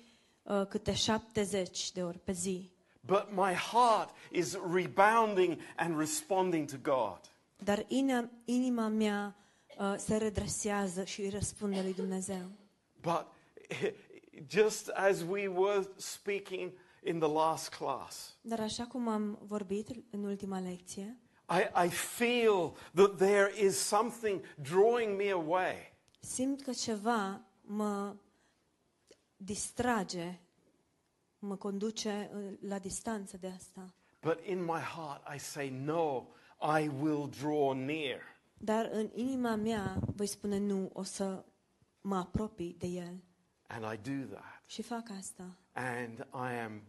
uh, 0.42 0.66
câte 0.68 0.94
șaptezeci 0.94 1.92
de 1.92 2.02
ori 2.02 2.18
pe 2.18 2.32
zi. 2.32 2.70
But 3.08 3.32
my 3.32 3.54
heart 3.54 4.10
is 4.30 4.56
rebounding 4.72 5.58
and 5.76 5.98
responding 5.98 6.68
to 6.70 6.76
God. 6.82 7.20
Dar 7.56 7.84
inima, 7.86 8.30
inima 8.44 8.88
mea 8.88 9.36
uh, 9.78 9.94
se 9.96 10.16
redresează 10.16 11.04
și 11.04 11.20
îi 11.20 11.28
răspunde 11.28 11.82
lui 11.82 11.94
Dumnezeu. 11.94 12.50
But 13.00 13.26
just 14.46 14.88
as 14.88 15.22
we 15.28 15.46
were 15.48 15.88
speaking 15.96 16.72
in 17.04 17.18
the 17.18 17.28
last 17.28 17.68
class, 17.68 18.36
Dar 18.40 18.60
așa 18.60 18.84
cum 18.86 19.08
am 19.08 19.38
vorbit 19.46 19.88
în 20.10 20.24
ultima 20.24 20.60
lecție, 20.60 21.18
I, 21.50 21.86
I 21.86 21.88
feel 21.88 22.76
that 22.94 23.16
there 23.16 23.52
is 23.64 23.76
something 23.78 24.40
drawing 24.62 25.16
me 25.16 25.30
away. 25.30 25.96
simt 26.20 26.62
că 26.62 26.72
ceva 26.72 27.40
mă 27.60 28.16
distrage, 29.36 30.40
mă 31.38 31.56
conduce 31.56 32.30
uh, 32.34 32.58
la 32.60 32.78
distanță 32.78 33.36
de 33.36 33.46
asta. 33.46 33.94
But 34.22 34.38
in 34.44 34.64
my 34.64 34.80
heart, 34.80 35.34
I 35.34 35.38
say, 35.38 35.70
No, 35.70 36.26
I 36.80 36.88
will 36.88 37.30
draw 37.40 37.72
near. 37.72 38.20
Dar 38.56 38.88
în 38.92 39.10
inima 39.14 39.54
mea 39.54 40.00
voi 40.16 40.26
spune 40.26 40.58
nu, 40.58 40.90
o 40.92 41.02
să 41.02 41.44
mă 42.00 42.16
apropii 42.16 42.76
de 42.78 42.86
el. 42.86 43.22
And 43.66 43.84
I 43.92 44.10
do 44.10 44.34
that. 44.34 44.62
Și 44.66 44.82
fac 44.82 45.10
asta. 45.18 45.56
And 45.72 46.18
I 46.18 46.58
am 46.64 46.82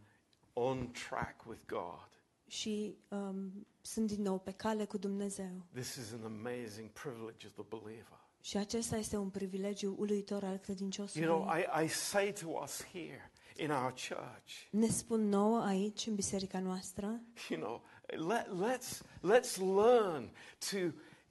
on 0.54 0.92
track 0.92 1.46
with 1.46 1.62
God. 1.68 2.10
Și 2.48 2.98
um, 3.08 3.68
sunt 3.82 4.08
din 4.08 4.22
nou 4.22 4.40
pe 4.40 4.52
cale 4.52 4.86
cu 4.86 4.98
Dumnezeu. 4.98 5.66
This 5.74 5.96
is 5.96 6.12
an 6.14 6.24
amazing 6.24 6.90
privilege 6.90 7.48
of 7.48 7.54
the 7.54 7.66
believer. 7.78 8.20
Și 8.42 8.58
acesta 8.58 8.98
este 8.98 9.18
un 9.18 9.30
privilegiu 9.30 9.96
uluitor 9.98 10.44
al 10.44 10.58
credinciosului. 10.58 11.28
You 11.28 11.38
know, 11.38 11.58
I, 11.58 11.86
I 11.86 11.88
say 11.88 12.34
to 12.34 12.48
us 12.64 12.86
here 12.92 13.32
in 13.60 13.72
our 13.72 13.94
church, 14.08 14.68
Ne 14.70 14.88
spun 14.88 15.30
nouă 15.30 15.62
aici, 15.62 16.06
în 16.08 16.16
biserica 16.16 16.60
noastră, 16.60 17.22
you 17.50 17.60
know, 17.62 17.82
let, 18.28 18.48
let's, 18.48 19.02
let's 19.22 19.58
learn 19.58 20.32
to, 20.72 20.78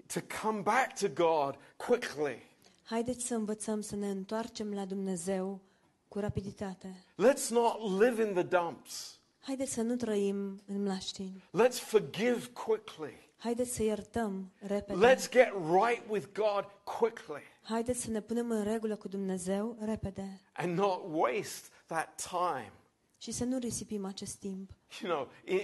to 0.07 0.21
come 0.43 0.61
back 0.61 0.99
to 0.99 1.09
God 1.09 1.59
quickly. 1.77 2.43
haideți 2.83 3.27
să 3.27 3.35
învățăm 3.35 3.81
să 3.81 3.97
ne 3.97 4.11
întoarcem 4.11 4.75
la 4.75 4.85
Dumnezeu 4.85 5.61
cu 6.09 6.19
rapiditate. 6.19 7.05
Let's 7.13 7.49
not 7.51 8.01
live 8.01 8.23
in 8.23 8.35
the 8.35 8.43
dumps. 8.43 9.19
Haideți 9.41 9.73
să 9.73 9.83
nu 9.83 9.97
trăim 9.97 10.63
în 10.67 10.83
mlaștini. 10.83 11.45
Let's 11.63 11.81
forgive 11.81 12.47
quickly. 12.53 13.27
Haideți 13.37 13.75
să 13.75 13.83
iertăm 13.83 14.53
repede. 14.59 15.15
Let's 15.15 15.31
get 15.31 15.53
right 15.53 16.03
with 16.09 16.27
God 16.33 16.65
quickly 16.99 17.43
Haideți 17.63 18.01
să 18.01 18.11
ne 18.11 18.21
punem 18.21 18.51
în 18.51 18.65
regulă 18.65 18.97
cu 18.97 19.09
Dumnezeu 19.09 19.77
repede 19.81 20.41
and 20.53 20.79
not 20.79 21.03
waste 21.11 21.69
that 21.89 22.29
time. 22.31 22.73
și 23.21 23.31
să 23.33 23.45
nu 23.45 23.59
risipim 23.59 24.05
acest 24.05 24.37
timp. 24.37 24.71
You 25.03 25.13
know, 25.13 25.29
in, 25.45 25.61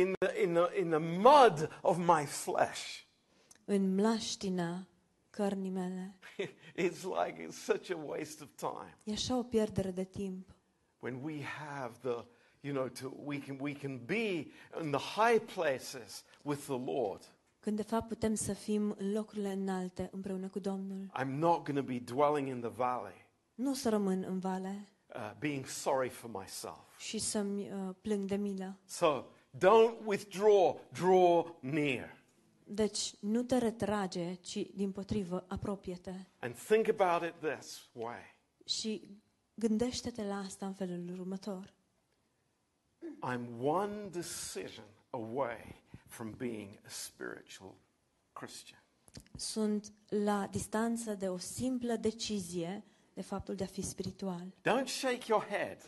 in, 0.00 0.14
the, 0.18 0.42
in, 0.42 0.52
the, 0.54 0.78
in 0.80 0.88
the 0.88 0.98
mud 0.98 1.78
of 1.82 1.96
my 1.98 2.24
flesh. 2.26 3.00
În 3.64 3.94
mlaștina 3.94 4.86
cărnii 5.30 5.70
mele. 5.70 6.14
It's 6.86 7.02
like 7.02 7.46
it's 7.48 7.56
such 7.64 7.90
a 7.90 7.96
waste 8.04 8.42
of 8.42 8.48
time 8.56 8.96
E 9.04 9.12
așa 9.12 9.36
o 9.36 9.42
pierdere 9.42 9.90
de 9.90 10.04
timp. 10.04 10.54
when 11.00 11.20
we 11.22 11.42
have 11.42 11.94
the, 12.00 12.24
you 12.60 12.74
know, 12.74 12.88
to, 12.88 13.12
we, 13.24 13.38
can, 13.38 13.56
we 13.60 13.72
can 13.72 14.00
be 14.04 14.46
in 14.82 14.90
the 14.90 15.20
high 15.20 15.40
places 15.54 16.24
with 16.42 16.60
the 16.62 16.78
Lord. 16.92 17.22
Când 17.60 17.76
de 17.76 17.82
fapt 17.82 18.08
putem 18.08 18.34
să 18.34 18.52
fim 18.52 18.94
în 18.98 19.12
locurile 19.12 19.52
înalte 19.52 20.08
împreună 20.12 20.48
cu 20.48 20.58
Domnul. 20.58 21.10
I'm 21.22 21.28
not 21.38 21.64
going 21.64 21.76
to 21.86 21.92
be 21.92 21.98
dwelling 21.98 22.48
in 22.48 22.60
the 22.60 22.70
valley, 22.70 23.14
Nu 23.54 23.70
o 23.70 23.74
să 23.74 23.88
rămân 23.88 24.22
în 24.28 24.38
vale 24.38 24.88
uh, 25.14 25.32
being 25.38 25.66
sorry 25.66 26.08
for 26.08 26.30
myself. 26.30 26.98
și 26.98 27.18
să-mi 27.18 27.70
uh, 27.72 27.94
plâng 28.00 28.24
de 28.28 28.36
milă. 28.36 28.78
So 28.84 29.24
don't 29.58 30.04
withdraw, 30.04 30.80
draw 30.92 31.56
near. 31.60 32.18
Deci 32.64 33.14
nu 33.20 33.42
te 33.42 33.58
retrage, 33.58 34.34
ci 34.34 34.56
din 34.74 34.92
potrivă 34.92 35.44
apropie-te. 35.48 36.12
And 36.38 36.54
think 36.54 36.88
about 37.00 37.28
it 37.28 37.50
this 37.50 37.88
way 37.92 38.36
Și 38.64 39.08
gândește-te 39.54 40.24
la 40.24 40.38
asta 40.38 40.66
în 40.66 40.74
felul 40.74 41.10
următor. 41.18 41.74
I'm 43.22 43.62
one 43.62 44.08
decision 44.10 44.84
away 45.10 45.82
from 46.06 46.34
being 46.36 46.78
a 46.86 46.88
spiritual 46.88 47.74
Christian. 48.32 48.82
Sunt 49.36 49.92
la 50.08 50.46
distanță 50.50 51.14
de 51.14 51.28
o 51.28 51.38
simplă 51.38 51.96
decizie 51.96 52.84
de 53.20 53.26
faptul 53.26 53.54
de 53.54 53.64
a 53.64 53.66
fi 53.66 53.82
spiritual. 53.82 54.46
Don't 54.62 54.86
shake 54.86 55.24
your 55.28 55.44
head 55.44 55.78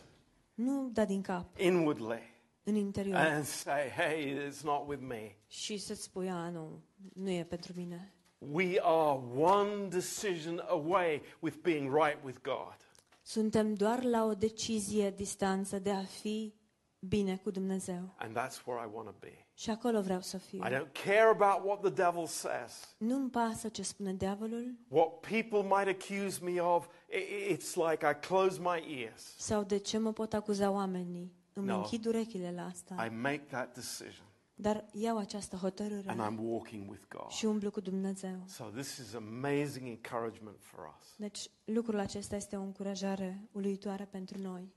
Nu 0.53 0.89
da 0.93 1.05
din 1.05 1.21
cap, 1.21 1.59
inwardly 1.59 2.21
în 2.63 2.75
interior. 2.75 3.15
and 3.15 3.45
say, 3.45 3.89
hey, 3.89 4.47
it's 4.49 4.61
not 4.61 4.87
with 4.87 5.01
me. 5.07 5.35
Și 5.47 5.77
să-ți 5.77 6.01
spui, 6.01 6.29
a, 6.29 6.49
nu, 6.49 6.81
nu 7.13 7.29
e 7.29 7.43
pentru 7.43 7.73
mine. 7.75 8.13
We 8.37 8.79
are 8.81 9.19
one 9.35 9.87
decision 9.87 10.63
away 10.67 11.21
with 11.39 11.57
being 11.61 11.93
right 11.95 12.23
with 12.23 12.37
God. 12.41 12.77
Suntem 13.21 13.73
doar 13.73 14.03
la 14.03 14.25
o 14.25 14.33
decizie 14.33 15.11
distanță 15.11 15.79
de 15.79 15.91
a 15.91 16.03
fi 16.03 16.53
bine 16.99 17.37
cu 17.37 17.51
Dumnezeu. 17.51 18.13
And 18.17 18.37
that's 18.37 18.65
where 18.65 18.87
I 18.87 18.89
want 18.93 19.07
to 19.07 19.15
be. 19.19 19.42
Și 19.55 19.69
acolo 19.69 20.01
vreau 20.01 20.21
să 20.21 20.37
fiu. 20.37 20.59
I 20.63 20.69
don't 20.69 20.91
care 21.05 21.29
about 21.39 21.65
what 21.65 21.79
the 21.81 21.89
devil 21.89 22.25
says, 22.25 22.95
Nu-mi 22.97 23.29
pasă 23.29 23.67
ce 23.67 23.81
spune 23.83 24.13
diavolul 24.13 24.75
what 24.87 25.19
people 25.19 25.61
might 25.61 26.01
accuse 26.01 26.39
me 26.43 26.59
of. 26.61 26.87
I- 27.11 27.51
I- 27.51 27.57
It's 27.57 27.73
like 27.89 28.05
I 28.09 28.27
close 28.27 28.59
my 28.59 28.99
ears. 29.01 29.35
sau 29.37 29.63
de 29.63 29.77
ce 29.77 29.97
mă 29.97 30.11
pot 30.13 30.33
acuza 30.33 30.69
oamenii. 30.71 31.33
Îmi 31.53 31.67
No. 31.67 31.75
închid 31.75 32.05
urechile 32.05 32.51
la 32.55 32.65
asta. 32.65 33.05
I 33.05 33.09
make 33.15 33.43
that 33.49 33.73
decision 33.73 34.25
Dar 34.55 34.85
iau 34.91 35.17
această 35.17 35.55
hotărâre 35.55 36.09
and 36.09 36.19
I'm 36.21 36.39
walking 36.49 36.89
with 36.89 37.03
God. 37.09 37.29
și 37.29 37.45
umblu 37.45 37.71
cu 37.71 37.79
Dumnezeu. 37.79 38.43
So 38.47 38.63
this 38.63 38.97
is 38.97 39.13
amazing 39.13 39.87
encouragement 39.87 40.57
for 40.59 40.95
us. 40.99 41.07
Deci 41.17 41.49
lucrul 41.63 41.99
acesta 41.99 42.35
este 42.35 42.55
o 42.55 42.61
încurajare 42.61 43.47
uluitoare 43.51 44.05
pentru 44.11 44.37
noi. 44.41 44.73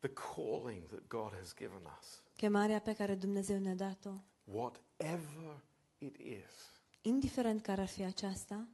The 0.00 0.08
calling 0.34 0.86
that 0.86 1.08
God 1.08 1.32
has 1.38 1.52
given 1.54 1.82
us, 2.00 2.22
Chemarea 2.36 2.80
pe 2.80 2.92
care 2.94 3.14
Dumnezeu 3.14 3.58
ne-a 3.58 3.74
dat-o, 3.74 4.10
whatever 4.44 5.62
it 5.98 6.16
is, 6.16 6.72
indiferent 7.00 7.62
care 7.62 7.80
ar 7.80 7.86
fi 7.88 8.02
aceasta, 8.04 8.68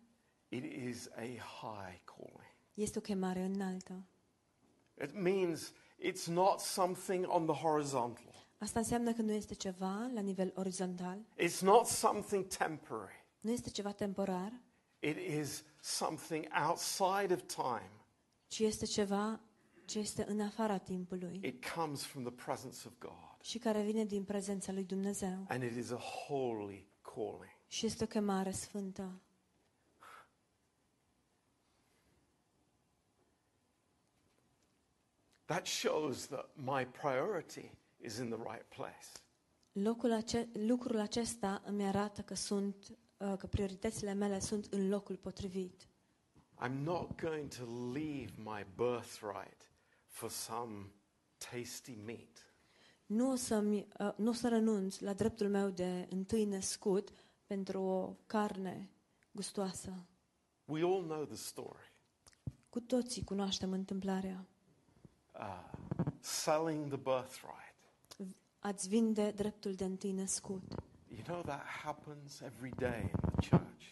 it 0.48 0.64
is 0.88 1.06
a 1.06 1.20
high 1.60 2.00
calling. 2.04 2.54
este 2.74 2.98
o 2.98 3.00
chemare 3.00 3.42
înaltă. 3.42 4.06
It 5.02 5.12
means 5.14 5.72
it's 5.98 6.24
not 6.26 6.60
something 6.60 7.24
on 7.28 7.46
the 7.46 7.54
horizontal. 7.54 8.34
Asta 8.58 8.78
înseamnă 8.78 9.12
că 9.12 9.22
nu 9.22 9.32
este 9.32 9.54
ceva 9.54 10.10
la 10.14 10.20
nivel 10.20 10.52
orizontal, 10.56 11.18
It's 11.38 11.60
not 11.60 11.86
something 11.86 12.46
temporary. 12.46 13.24
nu 13.40 13.50
este 13.50 13.70
ceva 13.70 13.92
temporar, 13.92 14.52
It 14.98 15.16
is 15.16 15.64
something 15.80 16.46
outside 16.68 17.32
of 17.34 17.42
time. 17.46 17.90
ci 18.48 18.58
este 18.58 18.84
ceva 18.84 19.40
ce 19.86 19.98
este 19.98 20.24
în 20.28 20.40
afara 20.40 20.78
timpului 20.78 21.40
It 21.44 21.64
comes 21.70 22.02
from 22.02 22.22
the 22.22 22.32
presence 22.44 22.78
of 22.86 22.92
God. 22.98 23.40
și 23.42 23.58
care 23.58 23.82
vine 23.82 24.04
din 24.04 24.24
prezența 24.24 24.72
lui 24.72 24.84
Dumnezeu. 24.84 25.44
And 25.48 25.62
it 25.62 25.76
is 25.76 25.90
a 25.90 25.96
holy 26.28 26.88
calling. 27.02 27.56
Și 27.66 27.86
este 27.86 28.04
o 28.04 28.06
chemare 28.06 28.50
sfântă. 28.50 29.20
That 35.46 35.66
shows 35.66 36.26
that 36.26 36.50
my 36.54 36.84
priority 36.84 37.70
is 38.04 38.18
in 38.18 38.28
the 38.30 38.36
right 38.38 38.64
place. 38.68 39.06
Locul 39.72 40.12
ace- 40.12 40.48
lucrul 40.52 40.98
acesta 40.98 41.62
îmi 41.64 41.84
arată 41.84 42.22
că 42.22 42.34
sunt 42.34 42.76
uh, 43.16 43.34
că 43.38 43.46
prioritățile 43.46 44.12
mele 44.12 44.38
sunt 44.38 44.66
în 44.70 44.88
locul 44.88 45.16
potrivit. 45.16 45.88
I'm 46.66 46.82
not 46.82 47.20
going 47.20 47.48
to 47.48 47.64
leave 47.92 48.32
my 48.36 48.66
birthright 48.76 49.65
for 50.16 50.30
some 50.30 50.92
tasty 51.50 51.98
meat. 52.04 52.52
Nu 53.06 53.30
o, 53.30 53.34
să-mi, 53.34 53.86
uh, 53.98 54.12
nu 54.16 54.30
o 54.30 54.32
să 54.32 54.48
renunț 54.48 54.98
la 54.98 55.12
dreptul 55.12 55.48
meu 55.48 55.70
de 55.70 56.06
întâi 56.10 56.44
născut 56.44 57.10
pentru 57.46 57.80
o 57.80 58.16
carne 58.26 58.90
gustoasă. 59.32 60.06
We 60.64 60.82
all 60.82 61.02
know 61.02 61.24
the 61.24 61.36
story. 61.36 61.92
Cu 62.68 62.80
toții 62.80 63.24
cunoaștem 63.24 63.72
întâmplarea. 63.72 64.46
Uh, 65.34 65.72
selling 66.20 66.86
the 66.86 66.96
birthright. 66.96 67.74
Ați 68.58 68.88
vinde 68.88 69.30
dreptul 69.30 69.74
de 69.74 69.84
întâi 69.84 70.12
născut. 70.12 70.62
You 71.08 71.22
know 71.26 71.42
that 71.42 71.64
happens 71.64 72.40
every 72.40 72.70
day 72.76 73.00
in 73.00 73.30
the 73.38 73.48
church. 73.48 73.84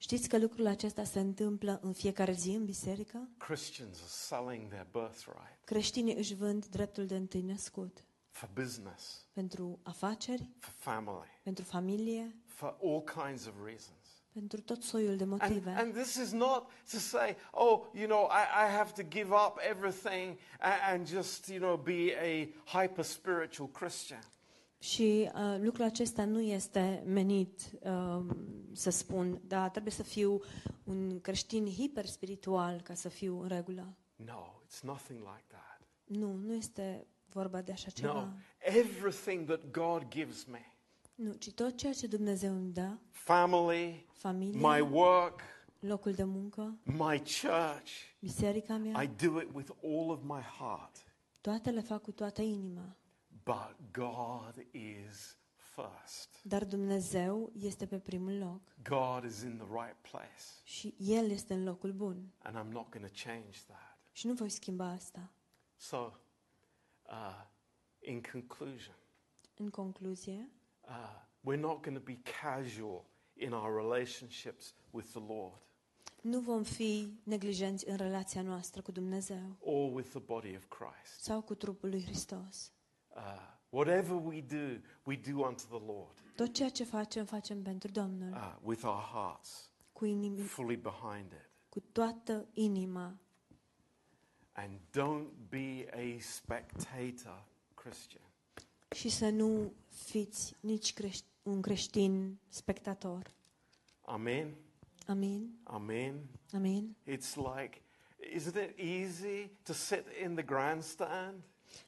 Știți 0.00 0.28
că 0.28 0.38
lucrul 0.38 0.66
acesta 0.66 1.04
se 1.04 1.20
întâmplă 1.20 1.78
în 1.82 1.92
fiecare 1.92 2.32
zi 2.32 2.50
în 2.50 2.64
biserică? 2.64 3.28
Christians 3.38 3.96
are 3.98 4.08
selling 4.08 4.68
their 4.68 4.86
birthright 4.92 5.58
Creștinii 5.64 6.14
își 6.14 6.34
vând 6.34 6.66
dreptul 6.66 7.06
de 7.06 7.16
întâi 7.16 7.40
născut 7.42 8.04
for 8.30 8.50
business, 8.54 9.26
pentru 9.32 9.78
afaceri, 9.82 10.50
for 10.58 10.72
family, 10.78 11.40
pentru 11.42 11.64
familie, 11.64 12.36
for 12.46 12.76
all 12.82 13.02
kinds 13.02 13.46
of 13.46 13.54
reasons. 13.64 13.92
pentru 14.32 14.60
tot 14.60 14.82
soiul 14.82 15.16
de 15.16 15.22
And, 15.22 15.32
motive. 15.40 15.70
and 15.70 15.92
this 15.94 16.14
is 16.14 16.30
not 16.32 16.66
to 16.92 16.98
say, 16.98 17.36
oh, 17.52 17.86
you 17.94 18.06
know, 18.06 18.24
I, 18.30 18.66
I 18.68 18.76
have 18.76 18.92
to 18.92 19.02
give 19.08 19.30
up 19.46 19.58
everything 19.70 20.38
and, 20.60 20.80
and 20.92 21.06
just, 21.06 21.46
you 21.48 21.58
know, 21.58 21.76
be 21.76 22.14
a 22.22 22.48
hyper 22.78 23.04
spiritual 23.04 23.68
Christian. 23.68 24.20
Și 24.78 25.30
uh, 25.34 25.56
lucrul 25.60 25.84
acesta 25.84 26.24
nu 26.24 26.40
este 26.40 27.02
menit 27.06 27.70
um, 27.80 28.36
să 28.72 28.90
spun, 28.90 29.40
da, 29.46 29.68
trebuie 29.68 29.92
să 29.92 30.02
fiu 30.02 30.40
un 30.84 31.20
creștin 31.20 31.66
hiperspiritual 31.66 32.80
ca 32.80 32.94
să 32.94 33.08
fiu 33.08 33.40
în 33.40 33.48
regulă. 33.48 33.96
No, 34.16 34.62
it's 34.66 34.80
nothing 34.80 35.18
like 35.18 35.44
that. 35.46 35.80
Nu, 36.04 36.32
nu 36.32 36.54
este 36.54 37.06
vorba 37.28 37.62
de 37.62 37.72
așa 37.72 37.90
ceva. 37.90 38.12
No, 38.12 38.28
everything 38.58 39.46
that 39.46 39.70
God 39.70 40.08
gives 40.08 40.44
me 40.44 40.72
Nu, 41.14 41.32
ci 41.32 41.52
tot 41.52 41.76
ceea 41.76 41.92
ce 41.92 42.06
Dumnezeu 42.06 42.54
îmi 42.54 42.72
dă, 42.72 42.96
family, 43.10 44.06
familie, 44.12 44.60
my 44.60 44.80
work, 44.80 45.40
locul 45.80 46.12
de 46.12 46.24
muncă, 46.24 46.78
my 46.84 47.18
church 47.18 47.90
biserica 48.18 48.76
mea, 48.76 49.02
I 49.02 49.10
do 49.26 49.40
it 49.40 49.48
with 49.54 49.70
all 49.82 50.10
of 50.10 50.22
my 50.22 50.40
heart. 50.58 50.96
toate 51.40 51.70
le 51.70 51.80
fac 51.80 52.02
cu 52.02 52.12
toată 52.12 52.42
inima. 52.42 52.96
But 53.48 53.92
God 53.92 54.66
is 54.70 55.36
first. 55.56 56.40
Dar 56.42 56.64
Dumnezeu 56.64 57.50
este 57.54 57.86
pe 57.86 57.98
primul 57.98 58.38
loc 58.38 58.60
God 58.88 59.24
is 59.24 59.42
in 59.42 59.56
the 59.56 59.66
right 59.66 59.96
place. 60.10 60.42
și 60.64 60.94
El 60.98 61.30
este 61.30 61.54
în 61.54 61.64
locul 61.64 61.92
bun. 61.92 62.32
And 62.38 62.56
I'm 62.56 62.72
not 62.72 62.90
going 62.90 63.06
to 63.06 63.12
change 63.24 63.58
that. 63.66 63.98
Și 64.12 64.26
nu 64.26 64.32
voi 64.32 64.48
schimba 64.48 64.88
asta. 64.88 65.32
So, 65.76 65.96
uh, 65.96 67.44
in 68.00 68.22
conclusion, 68.32 68.94
În 69.56 69.70
concluzie, 69.70 70.50
uh, 70.82 71.22
we're 71.40 71.60
not 71.60 71.82
going 71.82 71.96
to 71.96 72.02
be 72.04 72.18
casual 72.42 73.04
in 73.36 73.52
our 73.52 73.76
relationships 73.76 74.74
with 74.90 75.08
the 75.08 75.20
Lord 75.26 75.62
nu 76.22 76.40
vom 76.40 76.62
fi 76.62 77.18
neglijenți 77.22 77.88
în 77.88 77.96
relația 77.96 78.42
noastră 78.42 78.82
cu 78.82 78.92
Dumnezeu 78.92 79.56
or 79.60 79.94
with 79.94 80.08
the 80.08 80.18
body 80.18 80.56
of 80.56 80.64
Christ. 80.68 81.20
sau 81.22 81.42
cu 81.42 81.54
trupul 81.54 81.88
lui 81.88 82.02
Hristos. 82.02 82.72
Uh, 83.18 83.40
whatever 83.70 84.14
we 84.14 84.40
do, 84.40 84.80
we 85.04 85.16
do 85.16 85.40
unto 85.46 85.64
the 85.66 85.84
Lord 85.86 86.22
Tot 86.36 86.52
ceea 86.54 86.68
ce 86.68 86.84
facem, 86.84 87.24
facem 87.24 87.62
pentru 87.62 87.90
Domnul, 87.90 88.32
uh, 88.32 88.54
with 88.62 88.84
our 88.84 89.02
hearts 89.12 89.70
cu, 89.92 90.04
inimi, 90.04 90.38
fully 90.40 90.76
behind 90.76 91.32
it. 91.32 91.50
cu 91.68 91.80
toată 91.92 92.46
inima. 92.52 93.16
And 94.52 94.70
don't 94.90 95.28
be 95.48 95.86
a 95.92 96.20
spectator 96.20 97.44
Christian. 97.74 98.22
Și 98.96 99.08
să 99.08 99.28
nu 99.28 99.72
fiți 99.88 100.54
nici 100.60 100.92
creș- 100.94 101.24
un 101.42 101.60
creștin 101.62 102.38
spectator. 102.48 103.30
Amen. 104.00 104.54
Amin? 105.06 105.58
Amen. 105.64 106.20
Amin? 106.52 106.96
It's 107.06 107.34
like, 107.36 107.82
isn't 108.36 108.54
it 108.56 108.78
easy 108.78 109.48
to 109.62 109.72
sit 109.72 110.04
in 110.24 110.34
the 110.34 110.44
grandstand 110.44 111.42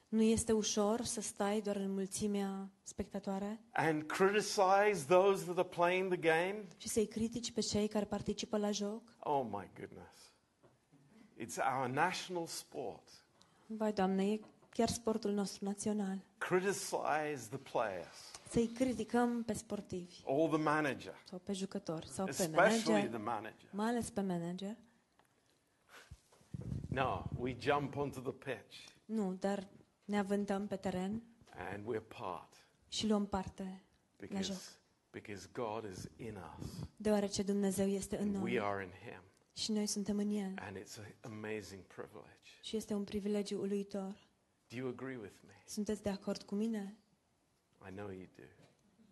Nu 0.09 0.21
este 0.21 0.51
ușor 0.51 1.01
să 1.01 1.21
stai 1.21 1.61
doar 1.61 1.75
în 1.75 1.93
mulțimea 1.93 2.69
spectatoare 2.83 3.59
and 3.71 4.03
criticize 4.03 5.05
those 5.07 5.43
that 5.43 5.57
are 5.57 5.67
playing 5.67 6.11
the 6.13 6.19
game? 6.19 6.65
și 6.77 6.87
să-i 6.87 7.07
critici 7.07 7.51
pe 7.51 7.61
cei 7.61 7.87
care 7.87 8.05
participă 8.05 8.57
la 8.57 8.71
joc? 8.71 9.01
Oh 9.19 9.43
my 9.43 9.69
goodness. 9.79 10.33
It's 11.39 11.57
our 11.77 11.87
national 11.87 12.45
sport. 12.47 13.07
Vai, 13.65 13.93
Doamne, 13.93 14.31
e 14.31 14.39
chiar 14.69 14.89
sportul 14.89 15.31
nostru 15.31 15.65
național. 15.65 16.17
Criticize 16.37 17.47
the 17.49 17.57
players 17.71 18.31
Să-i 18.49 18.67
criticăm 18.67 19.43
pe 19.43 19.53
sportivi 19.53 20.21
or 20.23 20.49
the 20.49 20.57
manager, 20.61 21.15
sau 21.29 21.39
pe 21.43 21.53
jucători 21.53 22.07
sau 22.07 22.25
pe 22.25 22.31
especially 22.31 22.83
manager, 22.83 23.09
the 23.09 23.17
manager. 23.17 23.69
mai 23.71 23.87
ales 23.87 24.09
pe 24.09 24.21
manager. 24.21 24.77
No, 26.87 27.23
we 27.39 27.55
jump 27.59 27.95
onto 27.95 28.19
the 28.19 28.31
pitch 28.31 28.75
Nu, 29.11 29.33
dar 29.33 29.67
ne 30.05 30.17
avântăm 30.17 30.67
pe 30.67 30.75
teren 30.75 31.23
and 31.49 31.95
we're 31.95 32.07
part 32.07 32.65
și 32.87 33.07
luăm 33.07 33.27
parte 33.27 33.63
la 33.63 34.27
because, 34.27 34.51
joc. 34.51 34.61
because 35.09 35.49
God 35.53 35.91
is 35.91 36.09
in 36.15 36.37
us. 36.57 36.65
Deoarece 36.95 37.43
Dumnezeu 37.43 37.87
este 37.87 38.17
în 38.17 38.35
and 38.35 38.43
We 38.43 38.59
noi 38.59 38.59
are 38.59 38.83
in 38.83 38.89
Him. 38.91 39.21
și 39.55 39.71
noi 39.71 39.85
suntem 39.85 40.17
în 40.17 40.29
El. 40.29 40.53
And 40.59 40.77
it's 40.77 40.97
an 40.97 41.31
amazing 41.31 41.83
privilege. 41.83 42.49
Și 42.61 42.75
este 42.75 42.93
un 42.93 43.03
privilegiu 43.03 43.59
uluitor. 43.61 44.29
Do 44.67 44.75
you 44.75 44.87
agree 44.89 45.17
with 45.17 45.35
me? 45.45 45.63
Sunteți 45.65 46.01
de 46.03 46.09
acord 46.09 46.41
cu 46.43 46.55
mine? 46.55 46.97
I 47.89 47.91
know 47.91 48.09
you 48.09 48.27
do. 48.35 48.43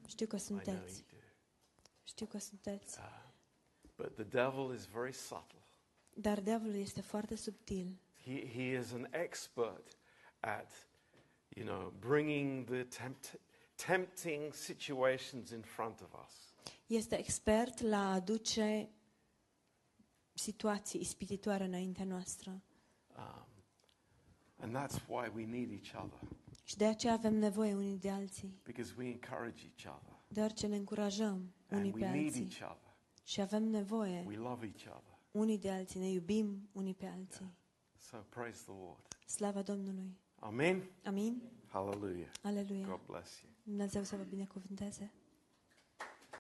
Știu 0.07 0.27
că 0.27 0.35
I 0.35 0.39
know 0.39 0.57
you 0.57 0.65
sunteți. 0.65 1.03
do. 1.09 1.15
Știu 2.03 2.25
că 2.25 2.37
sunteți. 2.37 2.99
Uh, 2.99 3.23
but 3.95 4.13
the 4.15 4.23
devil 4.23 4.73
is 4.75 4.85
very 4.85 5.13
subtle. 5.13 5.63
Dar 6.13 6.41
diavolul 6.41 6.75
este 6.75 7.01
foarte 7.01 7.35
subtil. 7.35 7.99
He, 8.29 8.45
he 8.47 8.77
is 8.79 8.91
an 8.91 9.07
expert 9.11 9.97
at, 10.39 10.71
you 11.55 11.65
know, 11.65 11.93
bringing 11.99 12.65
the 12.65 12.83
tempt- 12.83 13.39
tempting 13.75 14.53
situations 14.53 15.49
in 15.51 15.61
front 15.61 16.01
of 16.01 16.13
us. 16.25 16.53
Este 16.87 17.17
expert 17.17 17.79
la 17.81 17.97
a 18.09 18.13
aduce 18.13 18.89
situații 20.33 20.99
ispititoare 20.99 21.63
înaintea 21.63 22.05
noastră. 22.05 22.61
Um, 23.17 23.45
and 24.57 24.75
that's 24.77 25.05
why 25.07 25.31
we 25.35 25.45
need 25.45 25.71
each 25.71 26.03
other, 26.05 26.19
Și 26.63 26.77
de 26.77 26.85
aceea 26.85 27.13
avem 27.13 27.33
nevoie 27.35 27.73
unii 27.75 27.97
de 27.97 28.09
alții. 28.09 28.59
because 28.63 28.93
we 28.97 29.05
encourage 29.07 29.61
each 29.65 29.95
other. 29.97 30.13
Deoarece 30.27 30.67
ne 30.67 30.75
încurajăm 30.75 31.53
unii 31.69 31.83
And 31.91 31.93
we 31.93 31.99
pe 31.99 32.09
need 32.09 32.25
alții. 32.25 32.41
each 32.59 32.71
other. 32.71 32.93
Și 33.23 33.41
avem 33.41 33.63
nevoie 33.63 34.23
We 34.27 34.35
love 34.35 34.65
each 34.65 34.85
other. 34.97 35.17
unii 35.31 35.57
de 35.57 35.71
alții. 35.71 35.99
Ne 35.99 36.09
iubim 36.09 36.69
unii 36.71 36.93
pe 36.95 37.05
alții. 37.05 37.57
So 38.09 38.17
praise 38.29 38.63
the 38.63 38.71
Lord. 38.71 38.97
Slava 39.25 39.61
Domnului. 39.61 40.17
Amen. 40.39 40.83
Amin? 41.05 41.41
Hallelujah. 41.67 42.29
Aleluia. 42.41 42.85
God 42.85 42.99
bless 43.05 43.41
you. 43.41 43.51
Dumnezeu 43.63 44.03
să 44.03 44.15
vă 44.15 44.23
binecuvânteze. 44.23 45.11